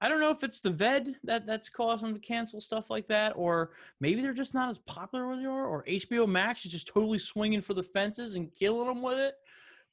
[0.00, 3.06] I don't know if it's the VED that that's causing them to cancel stuff like
[3.08, 6.72] that, or maybe they're just not as popular where they are, or HBO Max is
[6.72, 9.34] just totally swinging for the fences and killing them with it.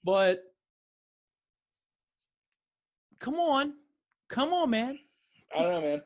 [0.04, 0.44] But
[3.20, 3.74] come on,
[4.30, 4.98] come on, man,
[5.54, 6.02] I don't know, man.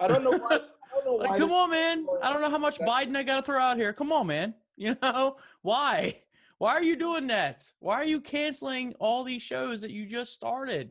[0.00, 0.58] I don't know why.
[0.58, 2.06] Don't know like why come on, man.
[2.22, 3.92] I don't know how much Biden I got to throw out here.
[3.92, 4.54] Come on, man.
[4.76, 6.22] You know why?
[6.58, 7.62] Why are you doing that?
[7.78, 10.90] Why are you canceling all these shows that you just started?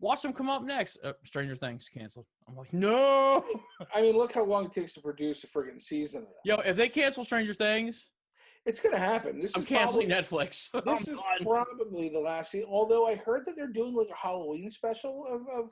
[0.00, 0.98] Watch them come up next.
[1.04, 2.26] Uh, Stranger Things canceled.
[2.48, 3.44] I'm like, no.
[3.94, 6.34] I mean, look how long it takes to produce a friggin' season of that.
[6.44, 8.08] Yo, if they cancel Stranger Things,
[8.66, 9.38] It's gonna happen.
[9.38, 10.68] This I'm is canceling probably, Netflix.
[10.74, 11.46] I'm This is done.
[11.46, 12.68] probably the last season.
[12.70, 15.70] Although I heard that they're doing like a Halloween special of, of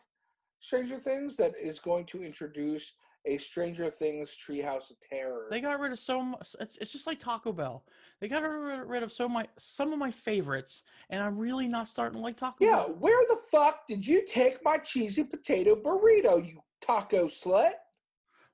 [0.61, 2.93] Stranger Things that is going to introduce
[3.29, 5.47] a Stranger Things Treehouse of Terror.
[5.51, 6.57] They got rid of so much.
[6.61, 7.85] It's, it's just like Taco Bell.
[8.21, 12.19] They got rid of so my some of my favorites, and I'm really not starting
[12.19, 12.97] to like Taco yeah, Bell.
[12.99, 17.73] where the fuck did you take my cheesy potato burrito, you taco slut?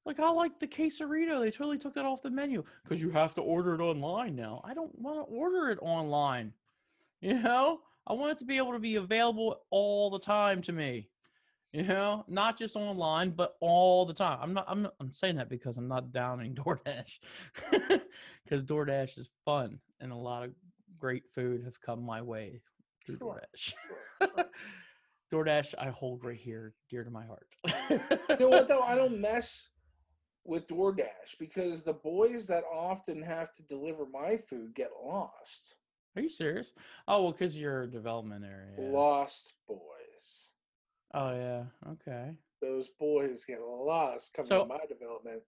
[0.05, 1.41] Like I like the quesarito.
[1.41, 4.61] They totally took that off the menu because you have to order it online now.
[4.65, 6.53] I don't want to order it online.
[7.21, 10.73] You know, I want it to be able to be available all the time to
[10.73, 11.09] me.
[11.75, 14.39] You know, not just online, but all the time.
[14.41, 14.65] I'm not.
[14.69, 14.83] I'm.
[14.83, 17.19] Not, I'm saying that because I'm not downing DoorDash,
[18.45, 20.53] because DoorDash is fun and a lot of
[21.01, 22.61] great food has come my way
[23.05, 23.73] through Sure, DoorDash.
[24.37, 24.47] sure.
[25.33, 27.49] DoorDash, I hold right here, dear to my heart.
[27.91, 28.83] You know what though?
[28.83, 29.71] I don't mess
[30.45, 35.75] with DoorDash because the boys that often have to deliver my food get lost.
[36.15, 36.73] Are you serious?
[37.09, 38.93] Oh well, because you're a development area.
[38.93, 40.53] Lost boys.
[41.14, 41.62] Oh yeah.
[41.92, 42.31] Okay.
[42.61, 45.42] Those boys get lost coming So- to my development.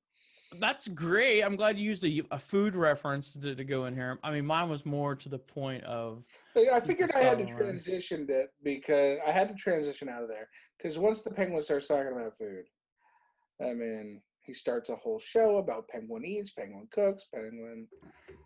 [0.61, 1.43] That's great.
[1.43, 4.21] I'm glad you used a, a food reference to, to go in here.
[4.23, 6.23] I mean, mine was more to the point of
[6.73, 10.49] I figured I had to transition it because I had to transition out of there
[10.79, 12.63] because once the penguin starts talking about food,
[13.61, 17.89] I mean, he starts a whole show about penguin eats, penguin cooks, penguin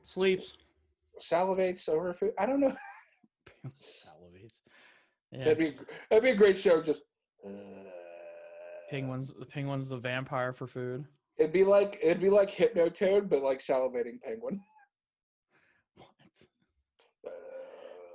[0.02, 0.56] sleeps.
[1.20, 2.33] salivates over food.
[2.38, 2.74] I don't know.
[5.33, 5.45] Yeah.
[5.45, 5.73] That'd be
[6.11, 6.83] that'd be a great show.
[6.83, 7.03] Just
[7.47, 7.51] uh,
[8.90, 9.33] penguins.
[9.38, 11.05] The penguin's the vampire for food.
[11.38, 14.61] It'd be like it'd be like Hypnotoad, but like salivating penguin.
[15.95, 16.09] What?
[17.27, 17.31] Uh,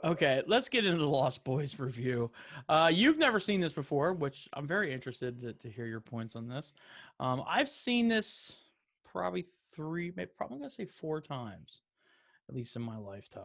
[0.04, 2.30] Okay, let's get into the Lost Boys review.
[2.70, 6.36] Uh, you've never seen this before, which I'm very interested to, to hear your points
[6.36, 6.74] on this.
[7.20, 8.52] Um, I've seen this
[9.04, 11.82] probably three, maybe probably gonna say four times,
[12.50, 13.44] at least in my lifetime.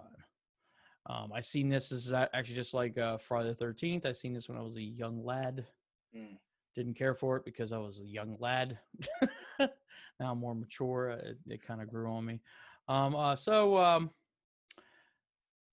[1.07, 4.05] Um, I seen this is actually just like uh, Friday the Thirteenth.
[4.07, 5.67] I seen this when I was a young lad.
[6.17, 6.37] Mm.
[6.77, 8.79] Didn't care for it because I was a young lad.
[9.59, 9.69] now
[10.21, 11.13] I'm more mature.
[11.13, 12.41] uh, It, it kind of grew on me.
[12.89, 14.11] Um, uh, so um,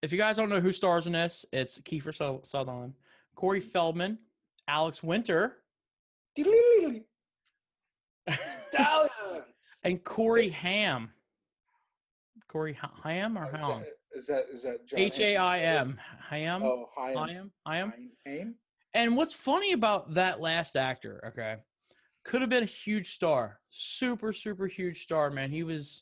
[0.01, 2.93] if you guys don't know who stars in this, it's Kiefer Suther- Sutherland,
[3.35, 4.17] Corey Feldman,
[4.67, 5.57] Alex Winter,
[9.83, 11.11] and Corey Ham.
[12.47, 13.83] Corey Ham or Ham?
[14.17, 15.59] Is that is that John H A I?
[15.59, 15.99] M.
[16.29, 16.63] Ham.
[16.63, 17.11] Oh, hi.
[17.11, 17.51] Ham.
[17.67, 17.93] Ham.
[18.25, 18.55] Hamm?
[18.93, 21.57] And what's funny about that last actor, okay,
[22.25, 25.51] could have been a huge star, super, super huge star, man.
[25.51, 26.01] He was,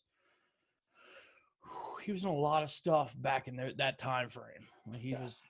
[2.03, 4.65] he was in a lot of stuff back in the, that time frame.
[4.97, 5.23] He Yeah.
[5.23, 5.41] was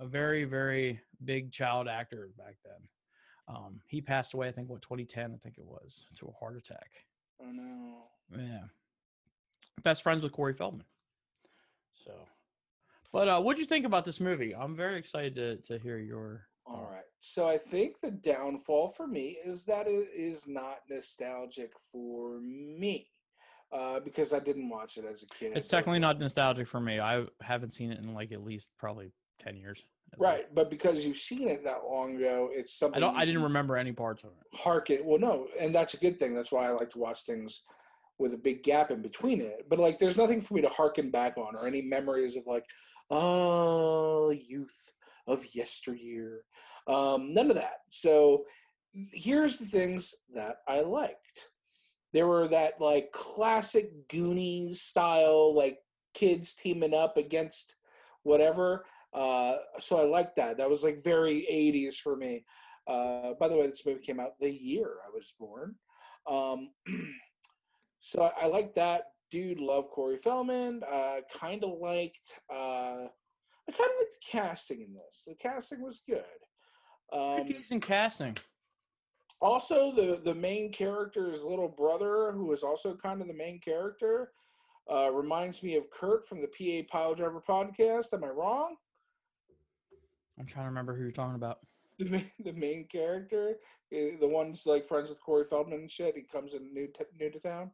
[0.00, 2.88] a very, very big child actor back then.
[3.54, 6.56] Um, he passed away, I think, what 2010, I think it was, to a heart
[6.56, 6.90] attack.
[7.42, 8.04] Oh no.
[8.34, 8.62] Yeah,
[9.82, 10.86] best friends with Corey Feldman.
[12.04, 12.12] So,
[13.12, 14.54] but uh, what'd you think about this movie?
[14.54, 17.04] I'm very excited to to hear your All right.
[17.20, 23.08] So I think the downfall for me is that it is not nostalgic for me.
[23.72, 25.52] Uh, because I didn't watch it as a kid.
[25.56, 27.00] It's technically not nostalgic for me.
[27.00, 29.82] I haven't seen it in like at least probably ten years.
[30.16, 33.16] right, but because you've seen it that long ago, it's something I don't.
[33.16, 34.56] I didn't remember any parts of it.
[34.56, 35.00] Harken.
[35.02, 36.34] Well, no, and that's a good thing.
[36.34, 37.62] That's why I like to watch things
[38.18, 39.66] with a big gap in between it.
[39.68, 42.64] But like, there's nothing for me to harken back on or any memories of like,
[43.10, 44.92] oh, youth
[45.26, 46.42] of yesteryear.
[46.86, 47.78] Um, none of that.
[47.90, 48.44] So
[49.12, 51.48] here's the things that I liked.
[52.12, 55.78] There were that like classic Goonies style, like
[56.14, 57.76] kids teaming up against
[58.22, 58.84] whatever.
[59.12, 60.58] Uh, so I liked that.
[60.58, 62.44] That was like very 80s for me.
[62.86, 65.74] Uh, by the way, this movie came out the year I was born.
[66.30, 66.70] Um,
[68.04, 69.12] so I, I like that.
[69.30, 70.82] Dude, love Corey Feldman.
[70.84, 72.26] Uh, kind of liked.
[72.52, 73.08] Uh,
[73.66, 75.24] I kind of liked the casting in this.
[75.26, 76.22] The casting was good.
[77.12, 78.36] Um, decent casting.
[79.40, 84.32] also, the the main character's little brother, who is also kind of the main character,
[84.92, 88.12] uh, reminds me of Kurt from the PA Pile Driver podcast.
[88.12, 88.76] Am I wrong?
[90.38, 91.60] I'm trying to remember who you're talking about.
[91.98, 93.54] The main, the main character,
[93.92, 96.16] eh, the one's like friends with Corey Feldman and shit.
[96.16, 97.70] He comes in new t- new to town.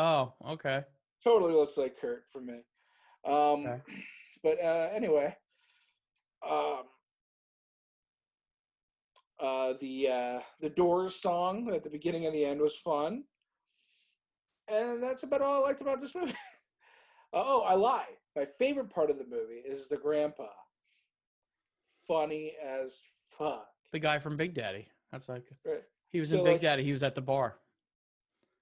[0.00, 0.82] Oh, okay.
[1.22, 2.60] Totally looks like Kurt for me.
[3.26, 3.80] Um, Okay.
[4.42, 5.36] But uh, anyway,
[6.50, 6.84] um,
[9.38, 13.24] uh, the uh, the Doors song at the beginning and the end was fun,
[14.66, 16.34] and that's about all I liked about this movie.
[17.32, 18.06] Uh, oh, I lie.
[18.34, 20.48] My favorite part of the movie is the grandpa.
[22.08, 23.68] Funny as fuck.
[23.92, 24.88] The guy from Big Daddy.
[25.12, 25.84] That's like Right.
[26.10, 26.82] he was So, in Big like- Daddy.
[26.82, 27.60] He was at the bar.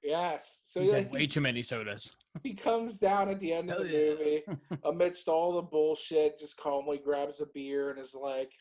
[0.03, 0.63] Yes.
[0.65, 2.13] So he yeah, had way too many sodas.
[2.43, 4.43] he comes down at the end of the movie
[4.85, 8.53] amidst all the bullshit, just calmly grabs a beer and is like,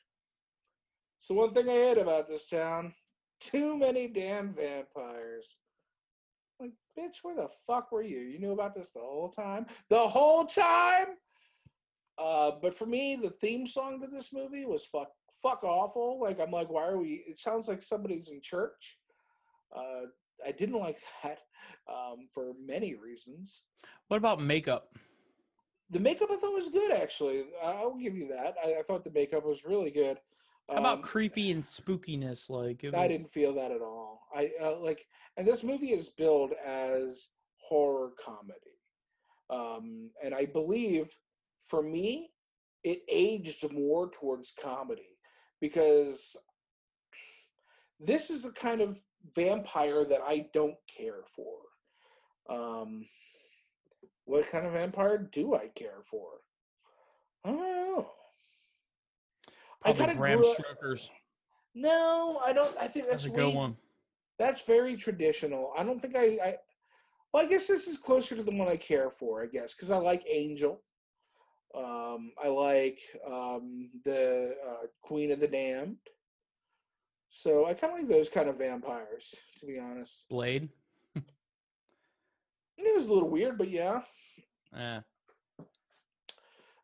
[1.20, 2.94] So, one thing I hate about this town
[3.40, 5.58] too many damn vampires.
[6.60, 8.20] Like, bitch, where the fuck were you?
[8.20, 9.68] You knew about this the whole time?
[9.90, 11.08] The whole time?
[12.18, 15.12] Uh, but for me, the theme song to this movie was fuck,
[15.44, 16.20] fuck awful.
[16.20, 17.24] Like, I'm like, why are we?
[17.28, 18.98] It sounds like somebody's in church.
[19.76, 20.08] Uh,
[20.46, 21.40] I didn't like that
[21.90, 23.64] um, for many reasons.
[24.08, 24.90] What about makeup?
[25.90, 27.46] The makeup I thought was good, actually.
[27.64, 28.56] I'll give you that.
[28.64, 30.18] I, I thought the makeup was really good.
[30.70, 32.50] How about Um, creepy and spookiness?
[32.50, 34.28] Like it was, I didn't feel that at all.
[34.36, 35.06] I uh, like,
[35.38, 38.76] and this movie is billed as horror comedy,
[39.50, 41.16] um, and I believe
[41.68, 42.32] for me,
[42.84, 45.18] it aged more towards comedy
[45.62, 46.36] because
[48.00, 49.00] this is the kind of
[49.36, 51.58] vampire that I don't care for.
[52.50, 53.06] Um,
[54.26, 56.28] what kind of vampire do I care for?
[57.44, 58.12] I don't know.
[59.84, 61.10] I Probably kinda Bram Stoker's.
[61.74, 62.76] No, I don't.
[62.78, 63.78] I think that's, That's a good one.
[64.40, 65.72] That's very traditional.
[65.78, 66.56] I don't think I, I.
[67.32, 69.44] Well, I guess this is closer to the one I care for.
[69.44, 70.82] I guess because I like Angel.
[71.76, 73.00] Um, I like
[73.30, 75.98] um, the uh, Queen of the Damned.
[77.30, 80.26] So I kind of like those kind of vampires, to be honest.
[80.30, 80.70] Blade.
[82.80, 84.02] It was a little weird, but yeah,
[84.72, 85.02] Yeah.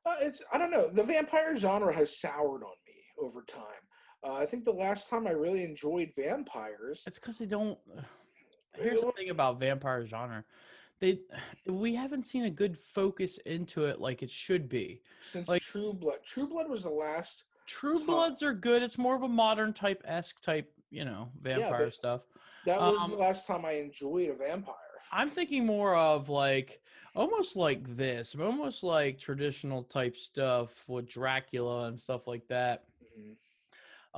[0.05, 0.41] uh, it's.
[0.51, 0.89] I don't know.
[0.89, 3.63] The vampire genre has soured on me over time.
[4.25, 7.03] Uh, I think the last time I really enjoyed vampires.
[7.05, 7.77] It's because they don't.
[8.75, 10.43] Here's the thing about vampire genre.
[10.99, 11.19] They,
[11.67, 15.01] we haven't seen a good focus into it like it should be.
[15.21, 18.83] Since like- True Blood, True Blood was the last True Bloods are good.
[18.83, 22.21] It's more of a modern type esque type, you know, vampire but- stuff.
[22.65, 24.75] That was Um, the last time I enjoyed a vampire.
[25.11, 26.81] I'm thinking more of like
[27.15, 32.85] almost like this, almost like traditional type stuff with Dracula and stuff like that.
[33.19, 33.35] Mhm.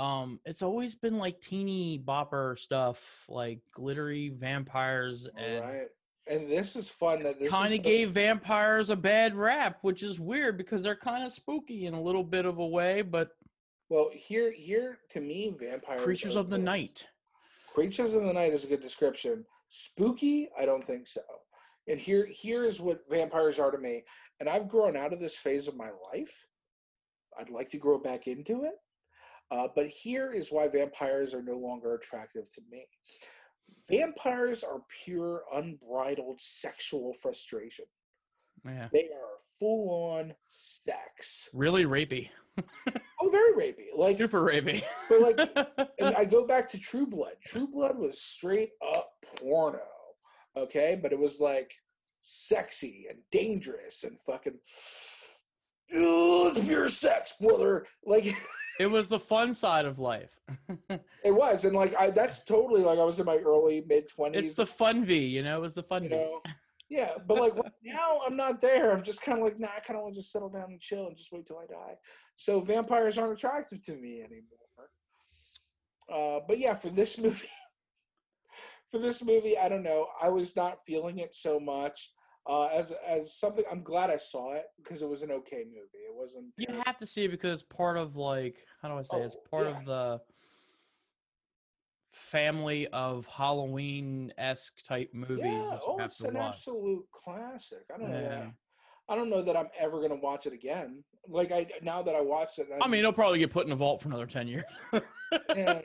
[0.01, 5.87] Um, it's always been like teeny bopper stuff, like glittery vampires, and Right.
[6.27, 10.19] And this is fun that this kind of gave vampires a bad rap, which is
[10.19, 13.29] weird because they're kind of spooky in a little bit of a way, but
[13.89, 17.07] well here here to me vampires creatures of the night.
[17.73, 19.45] Creatures of the night is a good description.
[19.69, 21.21] Spooky, I don't think so.
[21.87, 24.03] And here here is what vampires are to me.
[24.39, 26.45] And I've grown out of this phase of my life.
[27.39, 28.73] I'd like to grow back into it.
[29.51, 32.87] Uh, but here is why vampires are no longer attractive to me.
[33.89, 37.85] Vampires are pure, unbridled sexual frustration.
[38.65, 41.49] Yeah, They are full on sex.
[41.53, 42.29] really rapey,
[43.21, 43.85] Oh, very rapey.
[43.95, 44.83] Like, super rapey.
[45.09, 47.33] but like, and I go back to True Blood.
[47.45, 49.79] True Blood was straight up porno,
[50.57, 51.71] okay, but it was like
[52.23, 54.57] sexy and dangerous and fucking.
[55.93, 57.85] "Ugh, it's pure sex, brother.
[58.03, 58.25] Like,
[58.79, 60.29] It was the fun side of life.
[61.23, 64.45] It was, and like I, that's totally like I was in my early mid twenties.
[64.45, 65.57] it's the fun V, you know.
[65.57, 66.15] It was the fun you V.
[66.15, 66.41] know.
[66.89, 68.91] Yeah, but like right now I'm not there.
[68.91, 70.79] I'm just kind of like, nah, I kind of want to just settle down and
[70.79, 71.95] chill and just wait till I die.
[72.35, 74.89] So vampires aren't attractive to me anymore.
[76.11, 77.47] Uh, but yeah, for this movie,
[78.91, 80.07] for this movie, I don't know.
[80.21, 82.11] I was not feeling it so much.
[82.47, 86.03] Uh, as as something, I'm glad I saw it because it was an okay movie.
[86.07, 86.45] It wasn't.
[86.57, 86.83] You terrible.
[86.85, 89.21] have to see it because it's part of like how do I say?
[89.21, 89.25] it?
[89.25, 89.77] it's Oh, part yeah.
[89.79, 90.21] of the
[92.13, 95.39] family of Halloween esque type movies.
[95.39, 96.49] Yeah, oh, it's an watch.
[96.49, 97.83] absolute classic.
[97.93, 98.19] I don't know.
[98.19, 98.29] Yeah.
[98.29, 98.51] That,
[99.07, 101.03] I don't know that I'm ever gonna watch it again.
[101.27, 103.75] Like I now that I watched it, I mean, it'll probably get put in a
[103.75, 104.63] vault for another ten years.
[105.55, 105.81] Yeah.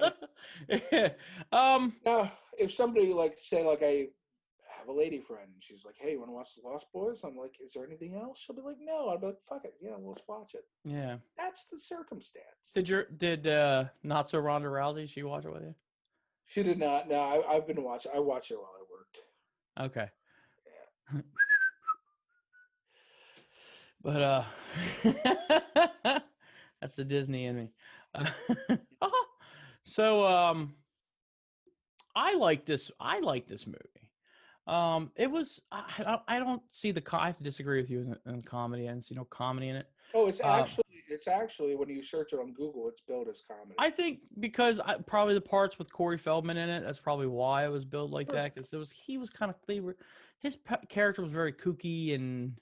[1.52, 4.08] um, now if somebody like say like I
[4.80, 7.36] have a lady friend, she's like, "Hey, you want to watch The Lost Boys?" I'm
[7.36, 9.96] like, "Is there anything else?" She'll be like, "No." I'll be like, "Fuck it, yeah,
[10.00, 11.16] let's watch it." yeah.
[11.36, 12.72] That's the circumstance.
[12.74, 15.08] Did your did uh not so Ronda Rousey?
[15.08, 15.74] She watch it with you?
[16.46, 17.08] She did not.
[17.08, 18.10] No, I, I've been watching.
[18.14, 19.20] I watched it while I worked.
[19.94, 20.10] Okay.
[24.02, 24.44] but uh
[26.80, 27.70] that's the Disney in me.
[29.84, 30.74] so um
[32.14, 33.99] I like this I like this movie.
[34.66, 38.32] Um it was I, I don't- see the I have to disagree with you in,
[38.34, 38.88] in comedy.
[38.88, 39.86] I didn't see no comedy in it.
[40.14, 43.40] Oh, it's Um, actually it's actually when you search it on Google, it's billed as
[43.40, 43.74] comedy.
[43.78, 47.64] I think because I, probably the parts with Corey Feldman in it, that's probably why
[47.64, 48.36] it was built like Sure.
[48.36, 48.54] that.
[48.54, 49.96] Because it was he was kind of they were
[50.38, 50.56] his
[50.88, 52.54] character was very kooky and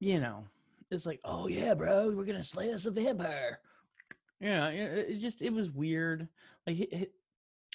[0.00, 0.44] you know
[0.90, 3.60] it's like oh yeah bro we're gonna slay us a vampire.
[4.40, 6.28] Yeah, it, it just it was weird.
[6.66, 7.12] Like it, it-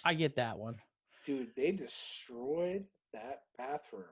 [0.03, 0.75] I get that one.
[1.25, 4.03] Dude, they destroyed that bathroom.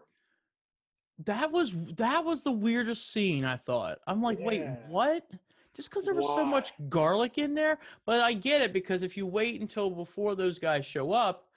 [1.25, 3.45] That was that was the weirdest scene.
[3.45, 3.99] I thought.
[4.07, 5.25] I'm like, wait, what?
[5.75, 9.17] Just because there was so much garlic in there, but I get it because if
[9.17, 11.47] you wait until before those guys show up,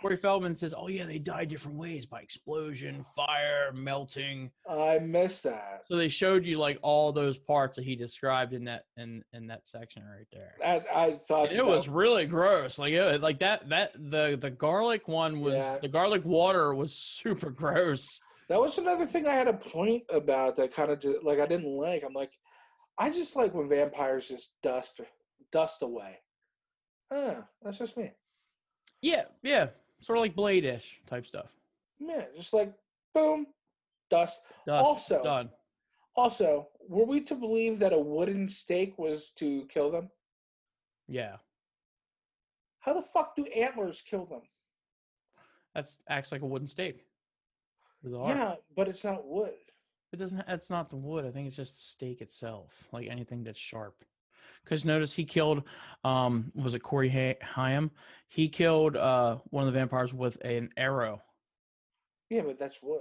[0.00, 5.42] Corey Feldman says, "Oh yeah, they die different ways by explosion, fire, melting." I missed
[5.44, 5.82] that.
[5.88, 9.48] So they showed you like all those parts that he described in that in in
[9.48, 10.54] that section right there.
[10.60, 12.78] That I thought And it was really gross.
[12.78, 15.78] Like it, like that that the the garlic one was Yeah.
[15.80, 18.06] the garlic water was super gross.
[18.48, 21.66] That was another thing I had a point about that kind of like I didn't
[21.76, 22.02] like.
[22.04, 22.32] I'm like,
[22.96, 25.00] I just like when vampires just dust
[25.50, 26.18] dust away.
[27.12, 28.12] Huh, that's just me.
[29.00, 29.68] Yeah, yeah,
[30.00, 31.50] sort of like Blade-ish type stuff.
[31.98, 32.72] Yeah, just like
[33.14, 33.46] boom,
[34.10, 34.42] dust.
[34.66, 35.50] Dust, Also- done.
[36.14, 40.10] Also, were we to believe that a wooden stake was to kill them?
[41.06, 41.36] Yeah,
[42.80, 44.42] How the fuck do antlers kill them?
[45.74, 47.04] that's acts like a wooden stake.
[48.02, 49.54] Yeah, but it's not wood.
[50.12, 50.42] It doesn't.
[50.48, 51.24] It's not the wood.
[51.26, 54.04] I think it's just the stake itself, like anything that's sharp.
[54.64, 55.62] Because notice he killed,
[56.04, 57.90] um, was it Corey Hay- Haim?
[58.28, 61.22] He killed uh one of the vampires with an arrow.
[62.30, 63.00] Yeah, but that's wood.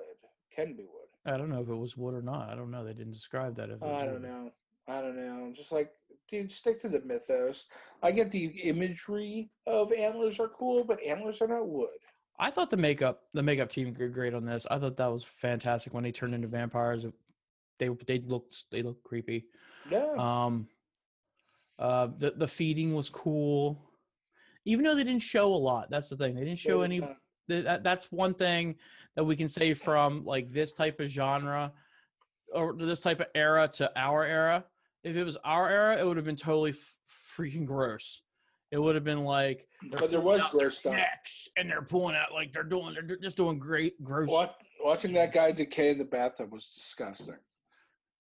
[0.56, 1.08] Can be wood.
[1.26, 2.50] I don't know if it was wood or not.
[2.50, 2.86] I don't know.
[2.86, 3.70] They didn't describe that.
[3.70, 4.22] If I don't wood.
[4.24, 4.52] know.
[4.88, 5.44] I don't know.
[5.46, 5.92] I'm just like,
[6.30, 7.66] dude, stick to the mythos.
[8.02, 11.90] I get the imagery of antlers are cool, but antlers are not wood.
[12.40, 14.66] I thought the makeup, the makeup team did great on this.
[14.72, 17.06] I thought that was fantastic when they turned into vampires.
[17.80, 19.48] They they looked they looked creepy.
[19.92, 20.14] Yeah.
[20.18, 20.70] Um,
[21.80, 23.80] uh, the the feeding was cool,
[24.66, 25.90] even though they didn't show a lot.
[25.90, 27.00] That's the thing; they didn't show any.
[27.00, 27.18] did not.
[27.50, 28.76] th- That, that's one thing
[29.16, 31.72] that we can say from like this type of genre
[32.54, 34.66] or this type of era to our era.
[35.04, 36.96] If it was our era, it would have been totally f-
[37.38, 38.22] freaking gross.
[38.72, 41.00] It would have been like, But there was gross stuff.
[41.56, 44.28] and they're pulling out like they're doing, they're just doing great, gross.
[44.30, 47.38] What, watching that guy decay in the bathtub was disgusting.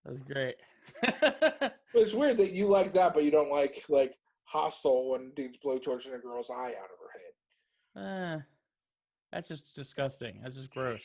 [0.05, 0.55] That's great.
[1.01, 4.13] But it's weird that you like that, but you don't like like
[4.43, 8.37] Hostel when dudes blow blowtorching a girl's eye out of her head.
[8.37, 8.41] Eh,
[9.31, 10.39] that's just disgusting.
[10.43, 11.01] That's just gross.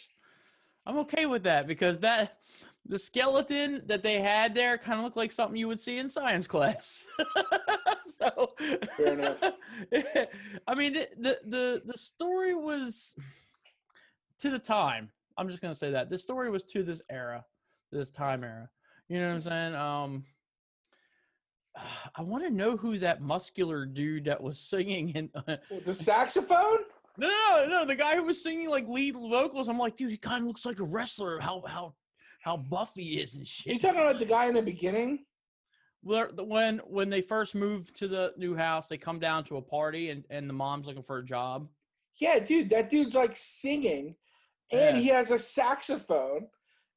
[0.85, 2.39] I'm okay with that because that
[2.87, 6.11] the skeleton that they had there kind of looked like something you would see in
[6.11, 7.07] science class.
[8.05, 8.53] so
[8.97, 9.43] Fair enough.
[10.67, 13.15] I mean, the, the the the story was
[14.41, 15.11] to the time.
[15.39, 17.45] I'm just gonna say that the story was to this era,
[17.91, 18.69] this time era.
[19.13, 19.75] You know what I'm saying?
[19.75, 20.25] Um,
[22.17, 25.31] I want to know who that muscular dude that was singing in.
[25.47, 26.79] Well, the saxophone?
[27.19, 29.69] No, no, no, the guy who was singing like lead vocals.
[29.69, 31.39] I'm like, dude, he kind of looks like a wrestler.
[31.41, 31.93] How how
[32.41, 33.75] how buff he is and shit.
[33.75, 35.27] you talking about the guy in the beginning?
[36.03, 39.63] Well, when when they first move to the new house, they come down to a
[39.63, 41.69] party and and the mom's looking for a job.
[42.17, 44.17] Yeah, dude, that dude's like singing,
[44.71, 45.03] and Yeah.
[45.03, 46.49] he has a saxophone,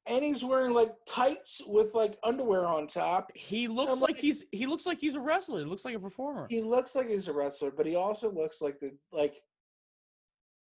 [0.06, 3.30] and he's wearing like tights with like underwear on top.
[3.34, 5.60] He looks like like- he's he looks like he's a wrestler.
[5.60, 6.46] He looks like a performer.
[6.48, 9.40] He looks like he's a wrestler, but he also looks like the like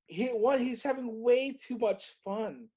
[0.07, 2.67] he what he's having way too much fun.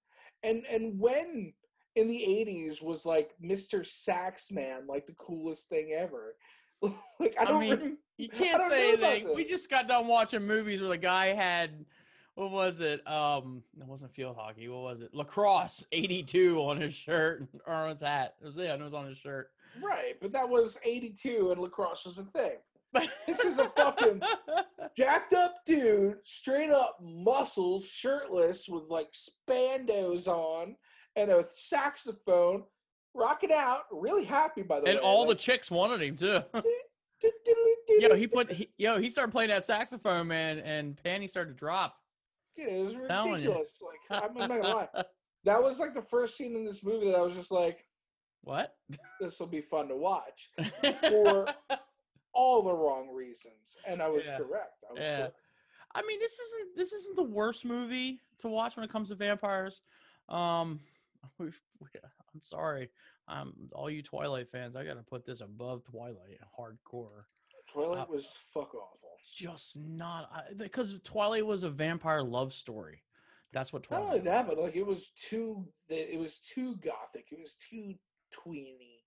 [0.43, 1.53] And and when
[1.95, 3.85] in the 80s was like Mr.
[3.85, 6.37] Sax Man like the coolest thing ever.
[6.83, 9.35] like I I don't mean, rem- You can't say anything.
[9.35, 11.85] We just got done watching movies where the guy had
[12.37, 13.07] what was it?
[13.09, 14.69] Um, it wasn't field hockey.
[14.69, 15.13] What was it?
[15.15, 18.35] Lacrosse '82 on his shirt or on his hat.
[18.41, 19.51] It was yeah, it was on his shirt.
[19.83, 22.57] right, but that was 82 and lacrosse was a thing.
[23.27, 24.23] This is a fucking
[24.97, 30.77] jacked up dude, straight up muscles, shirtless with like spandos on
[31.15, 32.65] and a saxophone,
[33.13, 34.93] rocking out, really happy by the and way.
[34.93, 36.41] And all the chicks wanted him too.
[37.99, 41.57] Yo, he put he, yo he started playing that saxophone, man, and panties started to
[41.57, 41.97] drop.
[42.57, 43.81] It was ridiculous.
[43.83, 44.89] Like I'm not gonna lie.
[45.45, 47.85] That was like the first scene in this movie that I was just like,
[48.43, 48.75] what?
[49.21, 50.51] this will be fun to watch.
[51.09, 51.49] For
[52.35, 53.77] all the wrong reasons.
[53.87, 54.39] And I was Yeah.
[54.39, 54.83] correct.
[54.91, 55.17] I was Yeah.
[55.19, 55.37] correct.
[55.95, 59.15] I mean, this isn't this isn't the worst movie to watch when it comes to
[59.15, 59.83] vampires.
[60.29, 60.81] Um,
[61.39, 61.47] we,
[61.81, 61.87] we,
[62.35, 62.91] I'm sorry,
[63.29, 64.75] um, all you Twilight fans.
[64.75, 67.25] I gotta put this above Twilight, hardcore.
[67.69, 69.01] Twilight Uh, was fuck awful.
[69.35, 73.03] Just not because Twilight was a vampire love story.
[73.53, 74.09] That's what Not Twilight.
[74.15, 74.55] only that, was.
[74.55, 77.27] but like it was too it was too gothic.
[77.33, 77.95] It was too
[78.33, 79.03] tweeny.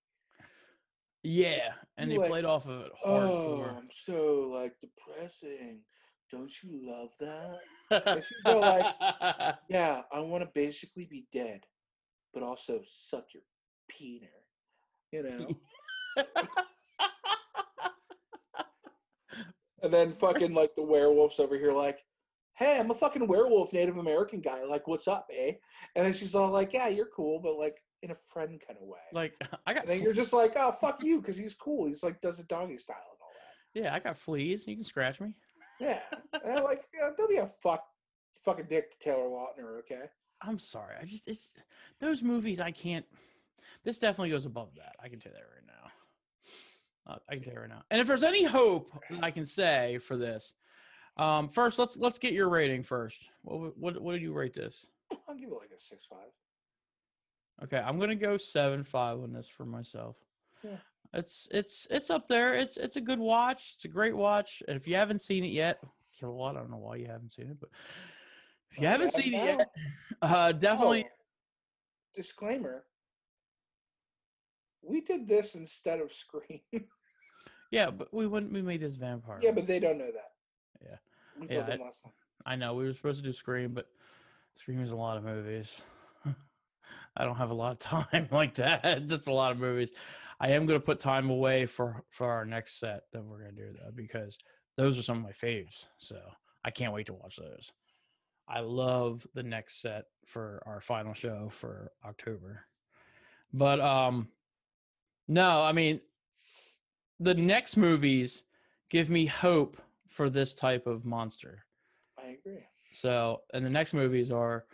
[1.22, 3.62] yeah, and they like, played off of it Oh.
[3.76, 5.80] I'm so like depressing.
[6.30, 8.24] Don't you love that?
[8.44, 11.64] like- Yeah, I want to basically be dead,
[12.32, 13.42] but also suck your
[13.90, 14.28] peener.
[15.10, 16.24] You know?
[19.82, 22.04] And then fucking like the werewolves over here, like,
[22.54, 24.62] hey, I'm a fucking werewolf Native American guy.
[24.64, 25.52] Like, what's up, eh?
[25.96, 28.86] And then she's all like, yeah, you're cool, but like in a friend kind of
[28.86, 28.98] way.
[29.12, 29.34] like
[29.66, 31.86] I got and then you're just like, oh, fuck you, because he's cool.
[31.86, 33.80] He's like, does a doggy style and all that.
[33.80, 34.66] yeah, I got fleas.
[34.66, 35.34] You can scratch me.
[35.80, 36.00] Yeah.
[36.44, 37.84] And I'm like, yeah, don't be a fuck,
[38.44, 40.04] fucking dick to Taylor Lautner, okay?
[40.42, 40.94] I'm sorry.
[41.00, 41.54] I just it's
[41.98, 43.06] those movies I can't.
[43.84, 44.96] This definitely goes above that.
[45.02, 45.90] I can tell you that right now.
[47.06, 47.82] Uh, I can tell you right now.
[47.90, 48.92] And if there's any hope
[49.22, 50.54] I can say for this,
[51.16, 53.30] um, first let's let's get your rating first.
[53.42, 54.86] What what what did you rate this?
[55.28, 56.30] I'll give it like a six five.
[57.64, 60.16] Okay, I'm gonna go seven five on this for myself.
[60.62, 60.76] Yeah.
[61.12, 62.54] It's it's it's up there.
[62.54, 63.72] It's it's a good watch.
[63.76, 64.62] It's a great watch.
[64.68, 65.80] And if you haven't seen it yet,
[66.18, 67.70] Kilowatt, I don't know why you haven't seen it, but
[68.70, 69.70] if you Well, haven't yeah, seen it yet,
[70.22, 71.04] uh, definitely.
[71.08, 71.12] Oh,
[72.14, 72.84] disclaimer.
[74.82, 76.60] We did this instead of Scream.
[77.72, 78.52] Yeah, but we wouldn't.
[78.52, 79.38] We made this vampire.
[79.40, 80.32] yeah, but they don't know that.
[80.84, 80.96] Yeah.
[81.40, 82.12] We Yeah, told them I- last time.
[82.44, 83.86] I know we were supposed to do Scream, but
[84.54, 85.80] Scream is a lot of movies.
[87.16, 89.06] I don't have a lot of time like that.
[89.06, 89.92] That's a lot of movies.
[90.40, 93.54] I am going to put time away for for our next set that we're going
[93.54, 94.36] to do though, because
[94.76, 95.86] those are some of my faves.
[95.98, 96.18] So
[96.64, 97.70] I can't wait to watch those.
[98.48, 102.64] I love the next set for our final show for October.
[103.52, 104.26] But um,
[105.30, 106.00] no, I mean,
[107.20, 108.42] the next movies
[108.90, 109.76] give me hope
[110.08, 111.64] for this type of monster.
[112.18, 112.64] I agree.
[112.92, 114.64] So, and the next movies are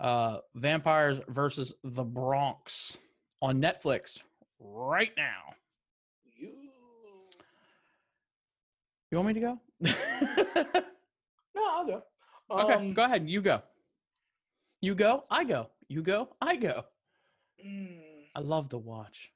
[0.00, 2.96] uh Vampires versus the Bronx
[3.40, 4.20] on Netflix
[4.60, 5.54] right now.
[6.36, 6.50] You.
[9.10, 10.82] You want me to go?
[11.56, 12.02] No, I'll go.
[12.50, 13.28] okay, Um, go ahead.
[13.30, 13.62] You go.
[14.80, 15.22] You go.
[15.30, 15.68] I go.
[15.86, 16.30] You go.
[16.42, 16.84] I go.
[17.64, 18.00] mm,
[18.34, 19.30] I love to watch.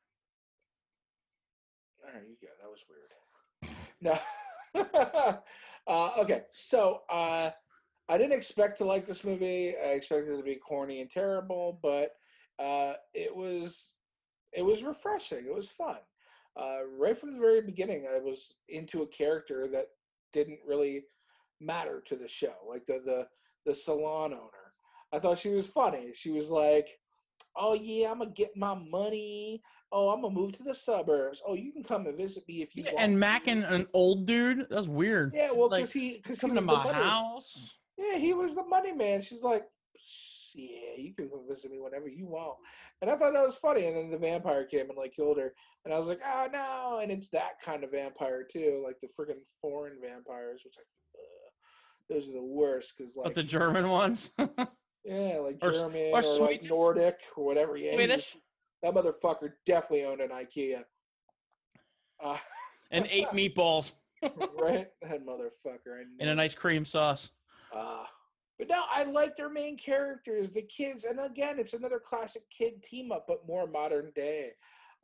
[2.13, 2.49] There you go.
[2.61, 3.11] That was weird.
[4.01, 4.19] No.
[5.87, 7.51] uh, okay, so uh,
[8.09, 9.75] I didn't expect to like this movie.
[9.77, 12.13] I expected it to be corny and terrible, but
[12.63, 13.97] uh, it was
[14.53, 15.45] it was refreshing.
[15.47, 15.99] It was fun.
[16.59, 19.87] Uh, right from the very beginning, I was into a character that
[20.33, 21.05] didn't really
[21.61, 23.27] matter to the show, like the the
[23.67, 24.73] the salon owner.
[25.13, 26.13] I thought she was funny.
[26.15, 26.89] She was like,
[27.59, 29.63] "Oh yeah, I'm gonna get my money.
[29.91, 31.43] Oh, I'm gonna move to the suburbs.
[31.47, 33.87] Oh, you can come and visit me if you Yeah, want." and to." macking an
[33.93, 34.67] old dude.
[34.71, 35.33] That's weird.
[35.35, 37.05] Yeah, well, like, because he because he Come to was the my money.
[37.05, 37.75] house.
[37.97, 39.21] Yeah, he was the money man.
[39.23, 39.65] She's like,
[40.55, 42.57] yeah, you can come visit me whenever you want.
[43.03, 43.87] And I thought that was funny.
[43.87, 45.53] And then the vampire came and like killed her,
[45.85, 47.01] and I was like, oh no!
[47.03, 50.83] And it's that kind of vampire too, like the freaking foreign vampires, which I.
[50.83, 51.51] Uh,
[52.09, 54.31] those are the worst because like But the German ones.
[55.05, 57.77] yeah, like or German or or, like Nordic or whatever.
[57.77, 58.37] Yeah, was- Swedish.
[58.83, 60.85] that motherfucker definitely owned an IKEA.
[62.23, 62.37] Uh,
[62.91, 63.93] and ate meatballs
[64.23, 66.01] right, that motherfucker.
[66.01, 66.35] And a know.
[66.35, 67.31] nice cream sauce.
[67.73, 68.09] Ah,
[68.59, 72.83] But no, I like their main characters, the kids, and again, it's another classic kid
[72.83, 74.51] team up, but more modern day.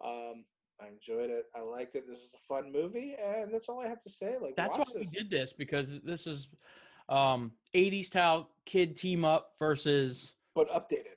[0.05, 0.45] Um,
[0.80, 1.45] I enjoyed it.
[1.55, 2.05] I liked it.
[2.09, 4.36] This is a fun movie, and that's all I have to say.
[4.40, 6.49] Like That's why watch we did this because this is
[7.09, 11.16] um 80s style kid team up versus but updated.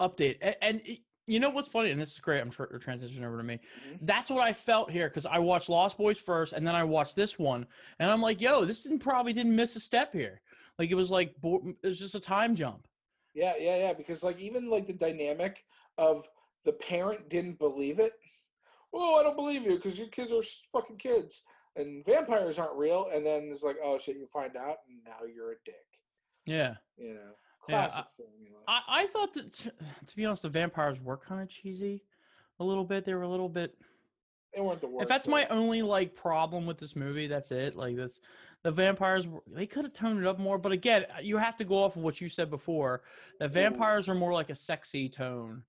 [0.00, 0.36] update.
[0.40, 2.40] And, and it- you know what's funny, and this is great.
[2.40, 3.60] I'm tr- transitioning over to me.
[3.86, 3.98] Mhm.
[4.00, 7.16] That's what I felt here because I watched Lost Boys first, and then I watched
[7.16, 7.66] this one,
[7.98, 10.40] and I'm like, yo, this didn't probably didn't miss a step here.
[10.78, 12.88] Like it was like bo- it was just a time jump.
[13.34, 13.92] Yeah, yeah, yeah.
[13.92, 15.66] Because like even like the dynamic
[15.98, 16.26] of
[16.64, 18.14] the parent didn't believe it.
[18.94, 20.40] Oh, I don't believe you because your kids are
[20.72, 21.42] fucking kids,
[21.78, 23.08] and vampires aren't real.
[23.12, 25.74] And then it's like, oh shit, you find out, and now you're a dick.
[26.46, 26.74] Yeah.
[26.96, 27.20] You know,
[27.68, 28.58] Yeah, I- classic formula.
[28.68, 29.52] I, I thought that
[30.06, 32.02] to be honest, the vampires were kind of cheesy,
[32.60, 33.04] a little bit.
[33.04, 33.74] They were a little bit.
[34.54, 35.02] they weren't the worst.
[35.04, 35.32] If that's though.
[35.32, 37.76] my only like problem with this movie, that's it.
[37.76, 38.20] Like this,
[38.64, 40.58] the vampires they could have toned it up more.
[40.58, 43.02] But again, uh, you have to go off of what you said before.
[43.40, 45.62] That vampires are more like a sexy tone.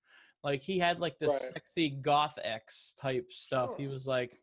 [0.43, 1.53] Like he had like this Right.
[1.53, 3.71] sexy goth X type stuff.
[3.77, 4.39] He was like,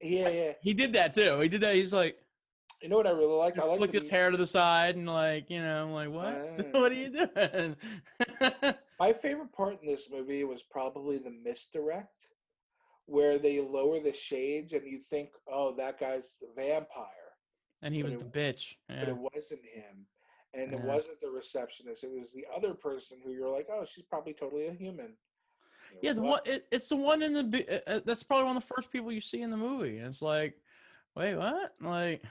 [0.00, 0.52] Yeah, yeah.
[0.60, 1.40] he did that too.
[1.40, 1.74] He did that.
[1.74, 2.16] He's like,
[2.82, 3.58] You know what I really liked?
[3.58, 6.10] I like flick the, his hair to the side and like, you know, I'm like,
[6.10, 6.66] what?
[6.74, 7.76] what are you doing?
[9.00, 12.28] My favorite part in this movie was probably the misdirect,
[13.06, 17.06] where they lower the shades and you think, oh, that guy's the vampire.
[17.82, 18.74] and he But was it- the bitch.
[18.88, 20.06] but it wasn't him
[20.56, 24.04] and it wasn't the receptionist it was the other person who you're like oh she's
[24.04, 25.16] probably totally a human
[26.02, 28.62] Yeah, the one it, it's the one in the uh, uh, that's probably one of
[28.62, 29.98] the first people you see in the movie.
[29.98, 30.54] And it's like,
[31.16, 31.72] wait, what?
[31.80, 32.22] Like,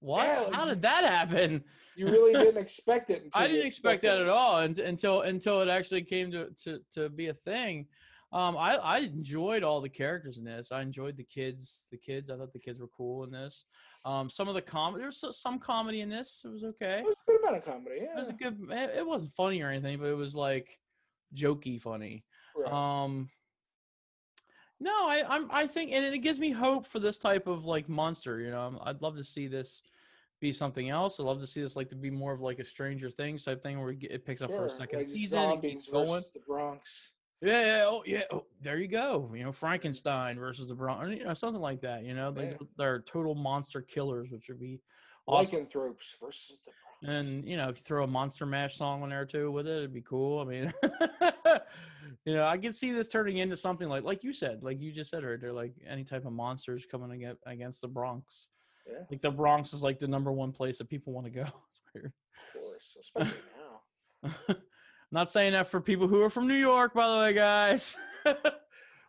[0.00, 0.24] what?
[0.24, 1.64] Yeah, like How did that happen?
[1.96, 5.60] you really didn't expect it until I didn't expect that at all unt- until until
[5.60, 7.86] it actually came to to to be a thing.
[8.32, 10.70] Um, I I enjoyed all the characters in this.
[10.70, 11.86] I enjoyed the kids.
[11.90, 12.30] The kids.
[12.30, 13.64] I thought the kids were cool in this.
[14.04, 15.00] Um, some of the comedy.
[15.00, 16.42] There was some comedy in this.
[16.44, 17.00] It was okay.
[17.00, 18.58] it was a good amount of comedy It was a good.
[18.70, 20.78] It, it wasn't funny or anything, but it was like
[21.34, 22.24] jokey funny.
[22.58, 22.72] Right.
[23.04, 23.28] Um,
[24.80, 27.88] no, I I'm I think, and it gives me hope for this type of like
[27.88, 28.40] monster.
[28.40, 29.82] You know, I'd love to see this
[30.40, 31.18] be something else.
[31.18, 33.62] I'd love to see this like to be more of like a Stranger Things type
[33.62, 36.06] thing where it picks up for a second like season zombies going.
[36.06, 39.30] versus the bronx Yeah, yeah, oh yeah, oh, there you go.
[39.34, 42.04] You know, Frankenstein versus the Bronx, you know, something like that.
[42.04, 42.34] You know,
[42.76, 44.80] they're total monster killers, which would be
[45.26, 45.56] awesome.
[45.56, 49.10] lycanthropes versus the bronx And you know, if you throw a Monster Mash song on
[49.10, 50.40] there too with it, it'd be cool.
[50.40, 50.72] I mean,
[52.24, 54.92] you know, I could see this turning into something like, like you said, like you
[54.92, 58.48] just said right there, like any type of monsters coming against against the Bronx.
[58.86, 61.44] yeah Like the Bronx is like the number one place that people want to go.
[61.70, 62.12] It's weird.
[62.54, 63.38] of course especially
[64.26, 64.56] now
[65.12, 67.96] Not saying that for people who are from New York, by the way, guys.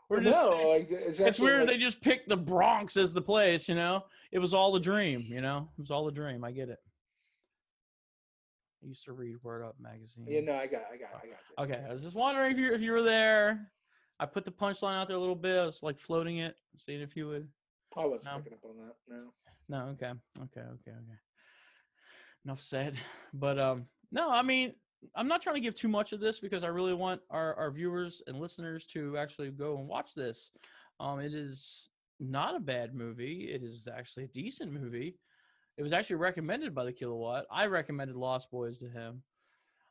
[0.09, 3.13] We're just no saying- like it's, it's weird like, they just picked the Bronx as
[3.13, 4.05] the place, you know?
[4.31, 5.69] It was all a dream, you know?
[5.77, 6.43] It was all a dream.
[6.45, 6.77] I get it.
[8.84, 10.25] I used to read Word Up magazine.
[10.27, 11.63] yeah no i got i got i got you.
[11.63, 13.71] Okay, I was just wondering if you if you were there.
[14.21, 15.57] I put the punchline out there a little bit.
[15.57, 17.47] I was like floating it, seeing if you would.
[17.97, 18.38] i wasn't No.
[18.41, 19.32] picking up on that no
[19.69, 21.19] No, okay, okay, okay, okay.
[22.45, 22.95] Enough said.
[23.34, 24.73] But um, no, I mean,
[25.15, 27.71] I'm not trying to give too much of this because I really want our our
[27.71, 30.51] viewers and listeners to actually go and watch this.
[30.99, 33.49] Um, it is not a bad movie.
[33.53, 35.17] It is actually a decent movie.
[35.80, 37.45] It was actually recommended by the Kilowatt.
[37.49, 39.23] I recommended Lost Boys to him.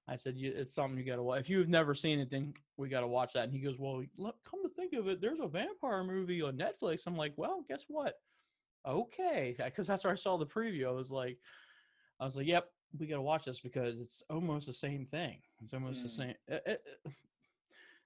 [0.07, 1.41] I said, "You- "It's something you got to watch.
[1.41, 4.05] If you've never seen it, then we got to watch that." And he goes, "Well,
[4.19, 7.65] look, come to think of it, there's a vampire movie on Netflix." I'm like, "Well,
[7.67, 8.21] guess what?
[8.85, 10.87] Okay, because that's where I saw the preview.
[10.89, 11.39] I was like,
[12.21, 15.41] I was like, "Yep, we got to watch this because it's almost the same thing.
[15.65, 16.17] It's almost the Mm.
[16.17, 16.77] same, uh, uh,
[17.07, 17.11] uh,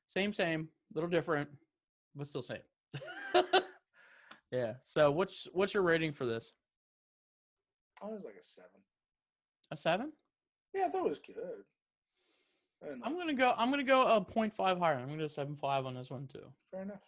[0.06, 1.50] same, same, little different,
[2.14, 2.62] but still same."
[4.52, 4.74] yeah.
[4.82, 6.52] So, what's what's your rating for this?
[8.02, 8.80] I was like a seven
[9.70, 10.12] A seven?
[10.74, 11.36] yeah i thought it was good
[12.82, 13.06] I don't know.
[13.06, 13.54] I'm gonna go.
[13.56, 14.98] I'm gonna go a 0.5 higher.
[14.98, 16.42] I'm gonna go seven five on this one too.
[16.72, 16.98] fair enough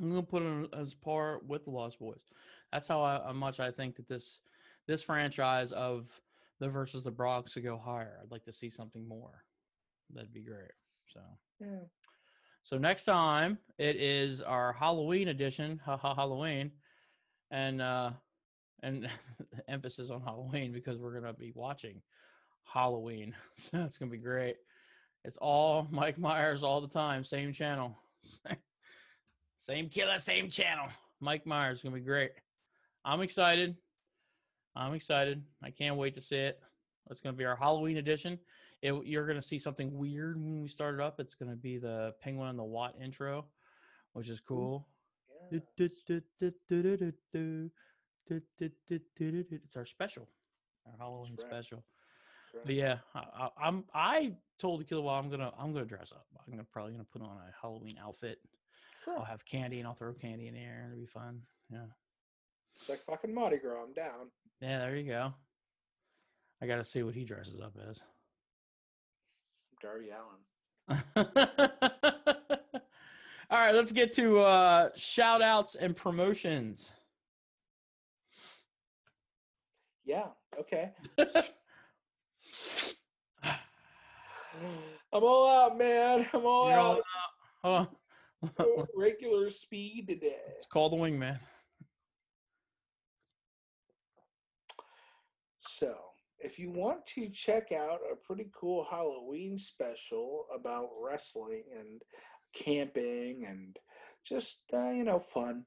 [0.00, 2.22] I'm gonna put it as par with the Lost Boys.
[2.72, 4.40] That's how, I, how much I think that this
[4.88, 6.08] this franchise of
[6.60, 8.18] the versus the Bronx to go higher.
[8.22, 9.44] I'd like to see something more.
[10.14, 10.72] That'd be great.
[11.12, 11.20] So
[11.60, 11.80] yeah
[12.62, 16.70] so next time it is our Halloween edition, ha ha Halloween,
[17.50, 18.12] and uh
[18.82, 19.08] and
[19.68, 22.02] emphasis on Halloween because we're gonna be watching
[22.64, 23.34] Halloween.
[23.54, 24.56] So it's gonna be great.
[25.24, 27.96] It's all Mike Myers all the time, same channel.
[29.56, 30.86] same killer, same channel.
[31.20, 32.32] Mike Myers is gonna be great.
[33.04, 33.76] I'm excited.
[34.74, 35.42] I'm excited.
[35.62, 36.60] I can't wait to see it.
[37.10, 38.38] It's gonna be our Halloween edition.
[38.80, 41.20] It, you're gonna see something weird when we start it up.
[41.20, 43.44] It's gonna be the Penguin and the Watt intro,
[44.14, 44.88] which is cool.
[45.52, 45.58] yeah.
[48.30, 50.28] It's our special.
[50.86, 51.48] our Halloween right.
[51.48, 51.84] special.
[52.54, 52.66] Right.
[52.66, 56.26] But yeah, I, I, I'm I told the killer I'm gonna I'm gonna dress up.
[56.38, 58.38] I'm gonna probably gonna put on a Halloween outfit.
[59.02, 59.18] Sure.
[59.18, 60.84] I'll have candy and I'll throw candy in the air.
[60.86, 61.40] It'll be fun.
[61.70, 61.86] Yeah.
[62.76, 63.82] It's like fucking Mardi Gras.
[63.82, 64.30] I'm down.
[64.60, 65.32] Yeah, there you go.
[66.60, 68.02] I gotta see what he dresses up as.
[69.80, 71.26] Darby Allin.
[73.50, 76.90] All right, let's get to uh shout outs and promotions.
[80.04, 80.26] Yeah.
[80.58, 80.92] Okay.
[85.12, 86.26] I'm all out, man.
[86.32, 87.00] I'm all You're all
[87.64, 87.88] out.
[88.58, 88.86] Hold on.
[88.96, 90.40] Regular speed today.
[90.56, 91.38] It's called the wingman.
[95.60, 95.96] So,
[96.40, 102.02] if you want to check out a pretty cool Halloween special about wrestling and
[102.52, 103.76] camping and
[104.24, 105.64] just, uh, you know, fun,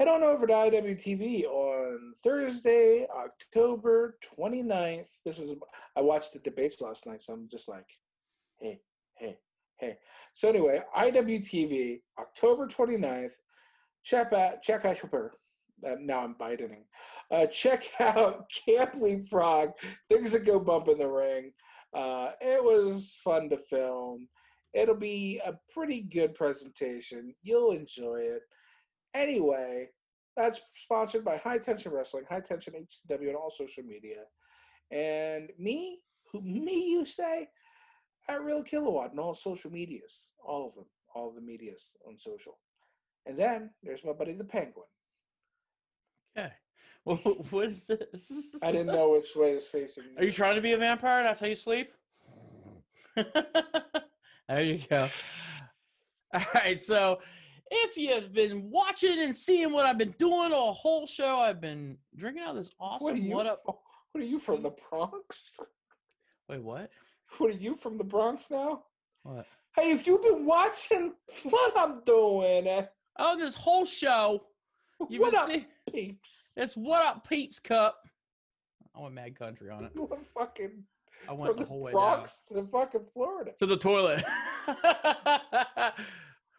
[0.00, 5.10] head on over to IWTV on Thursday, October 29th.
[5.26, 5.52] This is,
[5.94, 7.84] I watched the debates last night, so I'm just like,
[8.58, 8.80] hey,
[9.18, 9.36] hey,
[9.78, 9.98] hey.
[10.32, 13.32] So, anyway, IWTV, October 29th.
[14.02, 16.86] Check out, check out, uh, now I'm biting.
[17.30, 19.72] Uh, check out Camp Leapfrog.
[20.08, 21.52] Things that go bump in the ring.
[21.92, 24.28] Uh, it was fun to film.
[24.72, 27.34] It'll be a pretty good presentation.
[27.42, 28.42] You'll enjoy it.
[29.14, 29.88] Anyway,
[30.36, 34.22] that's sponsored by High Tension Wrestling, High Tension HW, and all social media.
[34.90, 35.98] And me,
[36.32, 37.48] who me you say,
[38.28, 40.84] at Real Kilowatt and all social medias, all of them,
[41.14, 42.58] all of the medias on social.
[43.26, 44.86] And then there's my buddy the Penguin.
[46.36, 46.52] Okay.
[47.06, 48.56] Well, what is this?
[48.62, 50.04] I didn't know which way is facing.
[50.18, 51.22] Are you trying to be a vampire?
[51.22, 51.90] That's how you sleep?
[53.16, 55.08] there you go.
[56.34, 56.78] All right.
[56.78, 57.20] So,
[57.70, 61.60] if you've been watching and seeing what I've been doing on a whole show, I've
[61.60, 63.34] been drinking out of this What awesome are you?
[63.34, 63.60] what up.
[63.64, 63.78] fro-
[64.12, 65.58] What are you from the Bronx?
[66.48, 66.90] Wait, what?
[67.38, 68.82] What are you from the Bronx now?
[69.22, 69.46] What?
[69.76, 71.14] Hey, if you've been watching
[71.44, 72.86] what I'm doing, eh,
[73.18, 74.44] Oh, this whole show.
[75.08, 76.52] You've what up, see- peeps?
[76.56, 77.96] It's what up, peeps cup.
[78.96, 79.92] I went mad country on it.
[79.94, 80.82] What fucking
[81.28, 82.00] I went from the the whole way down.
[82.00, 83.52] Bronx to fucking Florida?
[83.58, 84.24] to the toilet.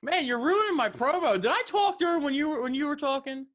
[0.04, 1.40] Man, you're ruining my promo.
[1.40, 3.46] Did I talk during when you were when you were talking?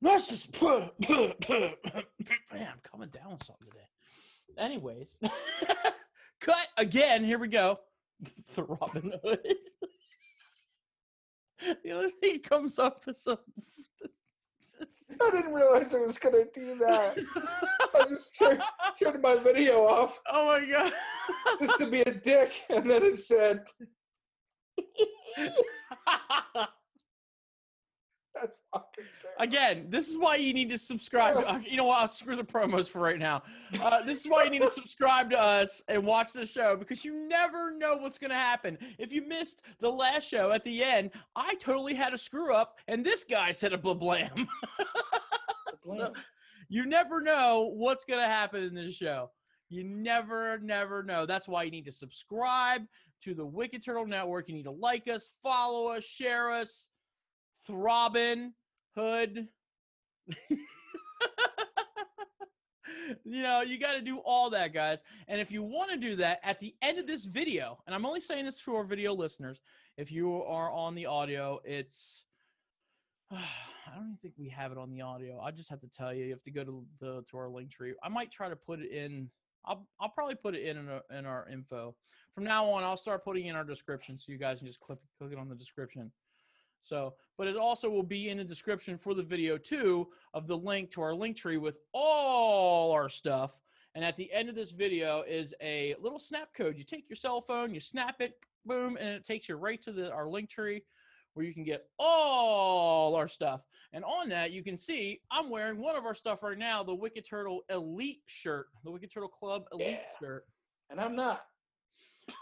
[0.00, 0.84] Let's just man,
[1.50, 3.86] I'm coming down with something today.
[4.58, 5.16] Anyways,
[6.40, 7.24] cut again.
[7.24, 7.78] Here we go.
[8.54, 9.40] The Robin Hood.
[11.84, 13.38] the other thing comes up is some.
[15.20, 17.18] I didn't realize I was gonna do that.
[17.94, 18.62] I just turn,
[18.98, 20.92] turning my video off oh my god.
[21.60, 23.64] just to be a dick, and then it said,
[28.34, 31.36] "That's fucking." terrible." Again, this is why you need to subscribe.
[31.36, 32.00] uh, You know what?
[32.00, 33.42] I'll screw the promos for right now.
[33.80, 37.04] Uh, this is why you need to subscribe to us and watch the show because
[37.04, 38.78] you never know what's going to happen.
[38.98, 42.78] If you missed the last show at the end, I totally had a screw up,
[42.88, 44.48] and this guy said a blah blam.
[45.82, 46.12] so,
[46.68, 49.30] you never know what's going to happen in this show.
[49.68, 51.24] You never, never know.
[51.26, 52.82] That's why you need to subscribe
[53.24, 54.48] to the Wicked Turtle Network.
[54.48, 56.88] You need to like us, follow us, share us.
[57.66, 58.52] Throbbing
[58.96, 59.48] Hood.
[63.24, 65.02] you know, you got to do all that, guys.
[65.28, 68.04] And if you want to do that at the end of this video, and I'm
[68.04, 69.60] only saying this for our video listeners,
[69.96, 72.24] if you are on the audio, it's.
[73.84, 75.40] I don't even think we have it on the audio.
[75.40, 77.70] I just have to tell you, you have to go to the to our link
[77.70, 77.94] tree.
[78.02, 79.28] I might try to put it in.
[79.64, 81.94] I'll I'll probably put it in our- uh, in our info.
[82.34, 84.98] From now on, I'll start putting in our description so you guys can just click
[85.18, 86.12] click it on the description.
[86.82, 90.56] So, but it also will be in the description for the video too of the
[90.56, 93.52] link to our link tree with all our stuff.
[93.94, 96.76] And at the end of this video is a little snap code.
[96.76, 98.34] You take your cell phone, you snap it,
[98.64, 100.82] boom, and it takes you right to the our link tree
[101.34, 103.62] where you can get all our stuff.
[103.92, 106.94] And on that, you can see I'm wearing one of our stuff right now, the
[106.94, 110.18] Wicked Turtle Elite shirt, the Wicked Turtle Club Elite Yeah.
[110.20, 110.46] shirt.
[110.90, 111.42] and I'm not.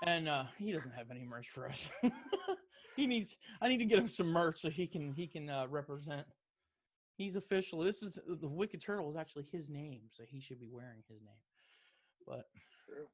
[0.04, 1.88] And uh, he doesn't have any merch for us.
[2.96, 3.36] he needs.
[3.62, 6.26] I need to get him some merch so he can he can uh, represent.
[7.16, 7.80] He's official.
[7.80, 11.20] This is the Wicked Turtle is actually his name, so he should be wearing his
[11.22, 11.34] name.
[12.26, 12.46] But
[12.86, 13.06] True.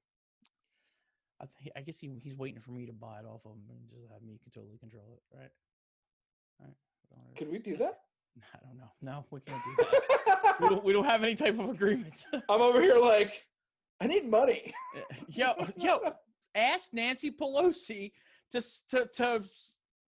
[1.41, 3.63] I th- I guess he he's waiting for me to buy it off of him
[3.69, 5.51] and just have me can totally control it, right?
[6.61, 7.37] All right.
[7.37, 8.01] Could we do that?
[8.55, 8.91] I don't know.
[9.03, 10.61] No, we can't do that.
[10.61, 12.27] we, don't, we don't have any type of agreement.
[12.33, 13.45] I'm over here like,
[14.01, 14.73] I need money.
[14.97, 15.99] Eh, yo, yo,
[16.55, 18.13] ask Nancy Pelosi
[18.53, 19.43] to to to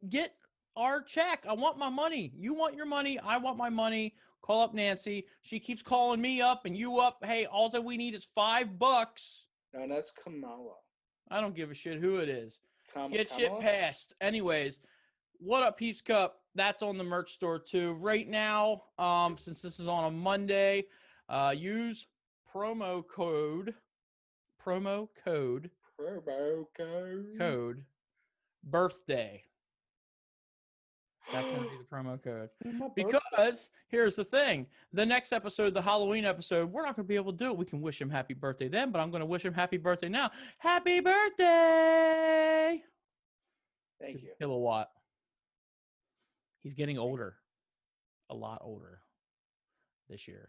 [0.08, 0.34] get
[0.76, 1.44] our check.
[1.48, 2.32] I want my money.
[2.36, 3.18] You want your money.
[3.18, 4.14] I want my money.
[4.42, 5.26] Call up Nancy.
[5.42, 7.18] She keeps calling me up and you up.
[7.22, 9.46] Hey, all that we need is five bucks.
[9.74, 10.74] No, that's Kamala.
[11.30, 12.60] I don't give a shit who it is.
[12.92, 13.62] Kam- Get shit Kamala?
[13.62, 14.14] passed.
[14.20, 14.80] Anyways,
[15.38, 16.40] what up, Peeps Cup?
[16.54, 17.92] That's on the merch store too.
[18.00, 20.84] Right now, um, since this is on a Monday,
[21.28, 22.06] uh, use
[22.52, 23.74] promo code
[24.64, 25.70] promo code
[26.00, 27.34] Promo code.
[27.38, 27.84] code
[28.64, 29.42] birthday.
[31.32, 32.50] That's gonna be the promo code.
[32.94, 37.16] Because here's the thing: the next episode, the Halloween episode, we're not going to be
[37.16, 37.56] able to do it.
[37.56, 40.08] We can wish him happy birthday then, but I'm going to wish him happy birthday
[40.08, 40.30] now.
[40.58, 42.82] Happy birthday,
[44.00, 44.32] Thank to you.
[44.40, 44.88] Kilowatt.
[46.62, 47.36] He's getting older,
[48.30, 49.00] a lot older
[50.08, 50.48] this year.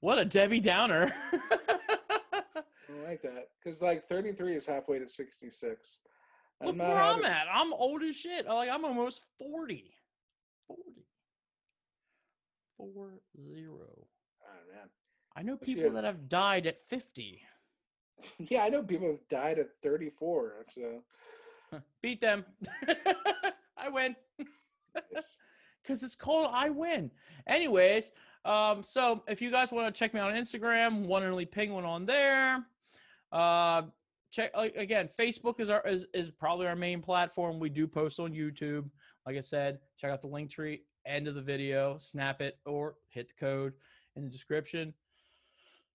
[0.00, 1.12] what a Debbie Downer.
[1.32, 6.00] I like that because like 33 is halfway to 66.
[6.62, 7.46] Look where I'm at.
[7.52, 8.46] I'm old as shit.
[8.46, 9.94] Like I'm almost 40.
[10.66, 10.82] 40.
[12.76, 14.06] Four zero.
[14.42, 14.88] Oh, man.
[15.36, 17.42] I know people if- that have died at 50.
[18.38, 20.66] Yeah, I know people have died at 34.
[20.70, 21.04] So
[22.02, 22.44] Beat them.
[23.76, 24.16] I win.
[24.92, 27.12] Because it's cold, I Win.
[27.46, 28.10] Anyways,
[28.44, 31.46] um, so if you guys want to check me out on Instagram, one and only
[31.46, 32.64] penguin on there.
[33.30, 33.82] Uh
[34.30, 37.58] check like, again, Facebook is our is, is probably our main platform.
[37.58, 38.88] We do post on YouTube.
[39.26, 42.96] Like I said, check out the link tree, end of the video, snap it, or
[43.08, 43.72] hit the code
[44.16, 44.94] in the description.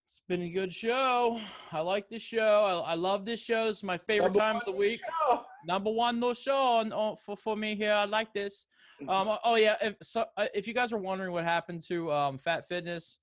[0.07, 1.39] It's been a good show.
[1.71, 2.83] I like this show.
[2.85, 3.69] I, I love this show.
[3.69, 5.01] It's my favorite Number time of the week.
[5.27, 5.43] show.
[5.65, 7.93] Number one no show on, on for, for me here.
[7.93, 8.67] I like this.
[9.09, 12.37] Um, oh yeah, if so, uh, if you guys are wondering what happened to um,
[12.37, 13.17] Fat Fitness,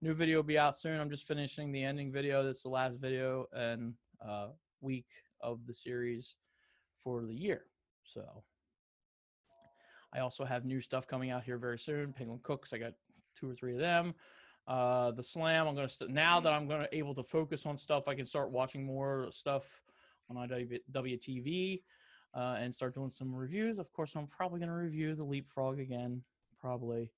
[0.00, 1.00] new video will be out soon.
[1.00, 2.42] I'm just finishing the ending video.
[2.42, 3.94] This is the last video and
[4.26, 4.48] uh,
[4.80, 5.06] week
[5.40, 6.36] of the series
[7.02, 7.64] for the year.
[8.04, 8.42] So
[10.14, 12.12] I also have new stuff coming out here very soon.
[12.12, 12.92] Penguin Cooks, I got
[13.38, 14.14] two or three of them.
[14.66, 18.06] Uh, the Slam, I'm gonna st- now that I'm gonna able to focus on stuff,
[18.06, 19.64] I can start watching more stuff
[20.30, 20.48] on
[20.92, 21.82] WTV
[22.34, 23.78] uh, and start doing some reviews.
[23.78, 26.22] Of course, I'm probably going to review the Leapfrog again,
[26.60, 27.10] probably.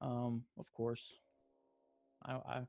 [0.00, 1.14] Um, of course,
[2.24, 2.60] I, I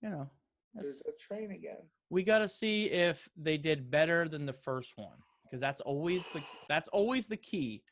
[0.00, 0.30] you know,
[0.74, 1.82] There's a train again.
[2.10, 6.26] we got to see if they did better than the first one because that's always
[6.32, 7.82] the that's always the key.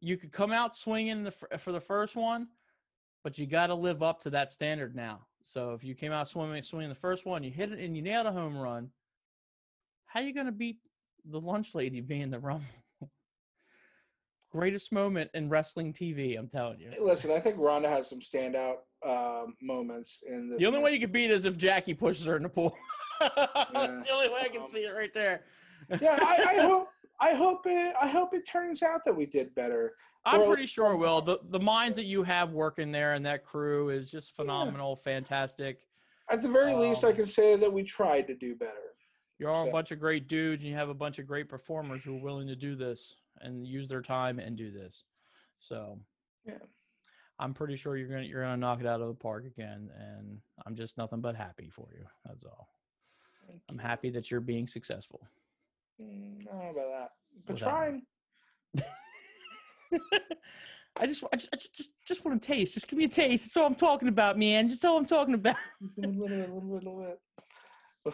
[0.00, 2.48] You could come out swinging the, for the first one,
[3.24, 5.20] but you got to live up to that standard now.
[5.42, 8.02] So if you came out swimming swinging the first one, you hit it and you
[8.02, 8.90] nailed a home run.
[10.06, 10.78] How you going to beat
[11.24, 12.66] the lunch lady being the Rumble?
[14.54, 16.92] Greatest moment in wrestling TV, I'm telling you.
[17.00, 20.60] Listen, I think Ronda has some standout um, moments in this.
[20.60, 21.00] The only way you match.
[21.06, 22.72] could beat is if Jackie pushes her in the pool.
[23.20, 25.42] That's the only way I can Um, see it right there.
[26.00, 26.88] yeah, I, I hope.
[27.20, 27.96] I hope it.
[28.00, 29.94] I hope it turns out that we did better.
[30.24, 31.20] I'm Or- pretty sure, Will.
[31.20, 35.80] The the minds that you have working there and that crew is just phenomenal, fantastic.
[36.30, 38.94] At the very least, I Um, can say that we tried to do better.
[39.40, 42.04] You're all a bunch of great dudes, and you have a bunch of great performers
[42.04, 45.04] who are willing to do this and use their time and do this.
[45.60, 45.98] So,
[46.46, 46.58] Yeah.
[47.40, 50.38] I'm pretty sure you're gonna you're gonna knock it out of the park again, and
[50.64, 52.04] I'm just nothing but happy for you.
[52.24, 52.68] That's all.
[53.48, 53.80] Thank I'm you.
[53.82, 55.26] happy that you're being successful.
[56.00, 57.10] Mm, I don't know about that,
[57.44, 58.02] but Without trying.
[60.96, 62.74] I just, I just, I just, just, just want a taste.
[62.74, 63.44] Just give me a taste.
[63.46, 64.68] That's all I'm talking about, man.
[64.68, 65.56] Just all I'm talking about.
[65.82, 67.20] a little bit, a little bit, a little bit.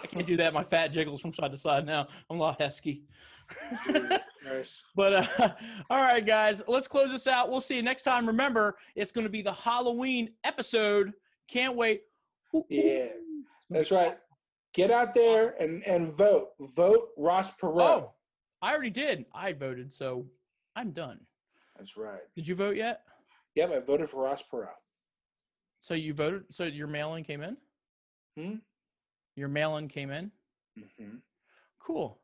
[0.02, 0.54] I can't do that.
[0.54, 2.08] My fat jiggles from side to side now.
[2.30, 3.02] I'm a lot hesky.
[4.96, 5.51] But uh,
[5.90, 7.51] all right, guys, let's close this out.
[7.51, 8.26] We'll see you next time.
[8.26, 11.12] Remember, it's going to be the Halloween episode.
[11.48, 12.03] Can't wait.
[12.55, 12.64] Ooh.
[12.68, 13.07] Yeah,
[13.68, 14.14] That's right.
[14.74, 16.48] Get out there and, and vote.
[16.61, 17.82] Vote Ross Perot.
[17.82, 18.12] Oh,
[18.62, 19.24] I already did.
[19.34, 20.26] I voted, so
[20.76, 21.20] I'm done.
[21.76, 22.20] That's right.
[22.34, 23.03] Did you vote yet?
[23.55, 24.68] Yep, I voted for Ross Perot.
[25.80, 26.44] So you voted.
[26.51, 27.57] So your mail-in came in.
[28.36, 28.55] Hmm?
[29.36, 30.30] Your mail-in came in.
[30.98, 31.16] hmm
[31.80, 32.18] Cool.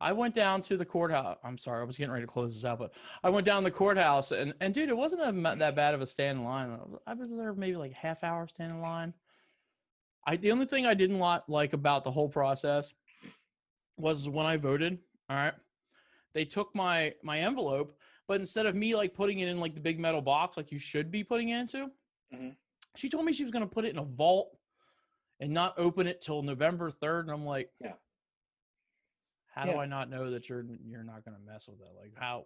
[0.00, 1.38] I went down to the courthouse.
[1.42, 2.92] I'm sorry, I was getting ready to close this out, but
[3.24, 6.06] I went down the courthouse, and and dude, it wasn't a, that bad of a
[6.06, 6.78] stand in line.
[7.06, 9.12] I was- there maybe like half hour stand in line.
[10.26, 12.92] I the only thing I didn't li- like about the whole process
[13.96, 14.98] was when I voted.
[15.28, 15.54] All right,
[16.34, 17.96] they took my my envelope,
[18.28, 20.78] but instead of me like putting it in like the big metal box like you
[20.78, 21.90] should be putting it into,
[22.32, 22.56] Mhm.
[22.96, 24.56] she told me she was gonna put it in a vault
[25.40, 27.94] and not open it till November third, and I'm like, Yeah.
[29.54, 31.88] How do I not know that you're you're not gonna mess with it?
[32.00, 32.44] Like how?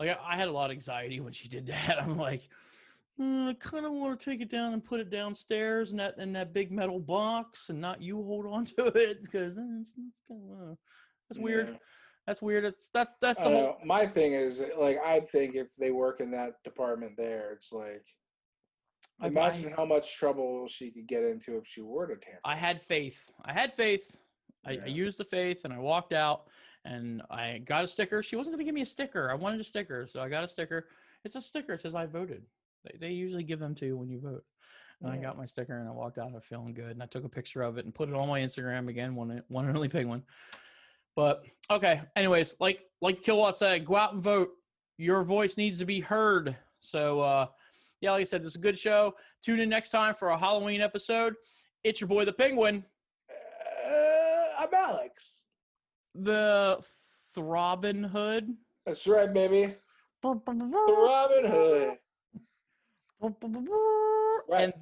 [0.00, 2.02] Like I, I had a lot of anxiety when she did that.
[2.02, 2.42] I'm like,
[3.20, 6.16] "Mm, I kind of want to take it down and put it downstairs in that
[6.18, 9.94] in that big metal box, and not you hold on to it because that's, that's
[10.28, 10.78] kind of.
[11.30, 11.68] That's weird.
[11.70, 11.76] Yeah.
[12.26, 12.64] That's weird.
[12.64, 13.76] It's that's that's the whole.
[13.84, 18.04] My thing is like I think if they work in that department there, it's like
[19.20, 22.40] I- imagine how much trouble she could get into if she were to tamper.
[22.44, 23.30] I had faith.
[23.44, 24.10] I had faith.
[24.66, 26.48] I, I used the faith and I walked out
[26.84, 28.22] and I got a sticker.
[28.22, 29.30] She wasn't going to give me a sticker.
[29.30, 30.06] I wanted a sticker.
[30.06, 30.88] So I got a sticker.
[31.24, 31.72] It's a sticker.
[31.72, 32.42] It says I voted.
[32.84, 34.44] They, they usually give them to you when you vote.
[35.02, 36.92] And I got my sticker and I walked out of feeling good.
[36.92, 39.42] And I took a picture of it and put it on my Instagram again, one,
[39.48, 40.22] one and only penguin.
[41.14, 42.02] But okay.
[42.16, 44.50] Anyways, like like Kilowatt said, go out and vote.
[44.96, 46.56] Your voice needs to be heard.
[46.78, 47.46] So uh
[48.00, 49.14] yeah, like I said, this is a good show.
[49.42, 51.34] Tune in next time for a Halloween episode.
[51.82, 52.80] It's your boy the Penguin, Uh,
[54.64, 55.42] I'm Alex.
[56.14, 56.82] the
[57.34, 58.54] Throbbing Hood.
[58.86, 59.74] That's right, baby.
[60.22, 60.28] The
[60.96, 61.98] Robin Hood.
[64.48, 64.62] Right.
[64.62, 64.72] And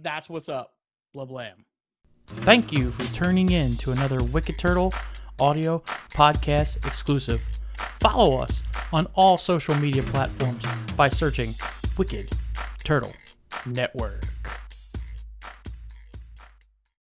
[0.00, 0.74] that's what's up.
[1.12, 1.64] Blah blam.
[2.28, 4.94] Thank you for tuning in to another Wicked Turtle
[5.40, 7.40] audio podcast exclusive.
[8.00, 10.62] Follow us on all social media platforms
[10.96, 11.52] by searching
[11.98, 12.30] Wicked
[12.84, 13.12] Turtle
[13.66, 14.22] Network.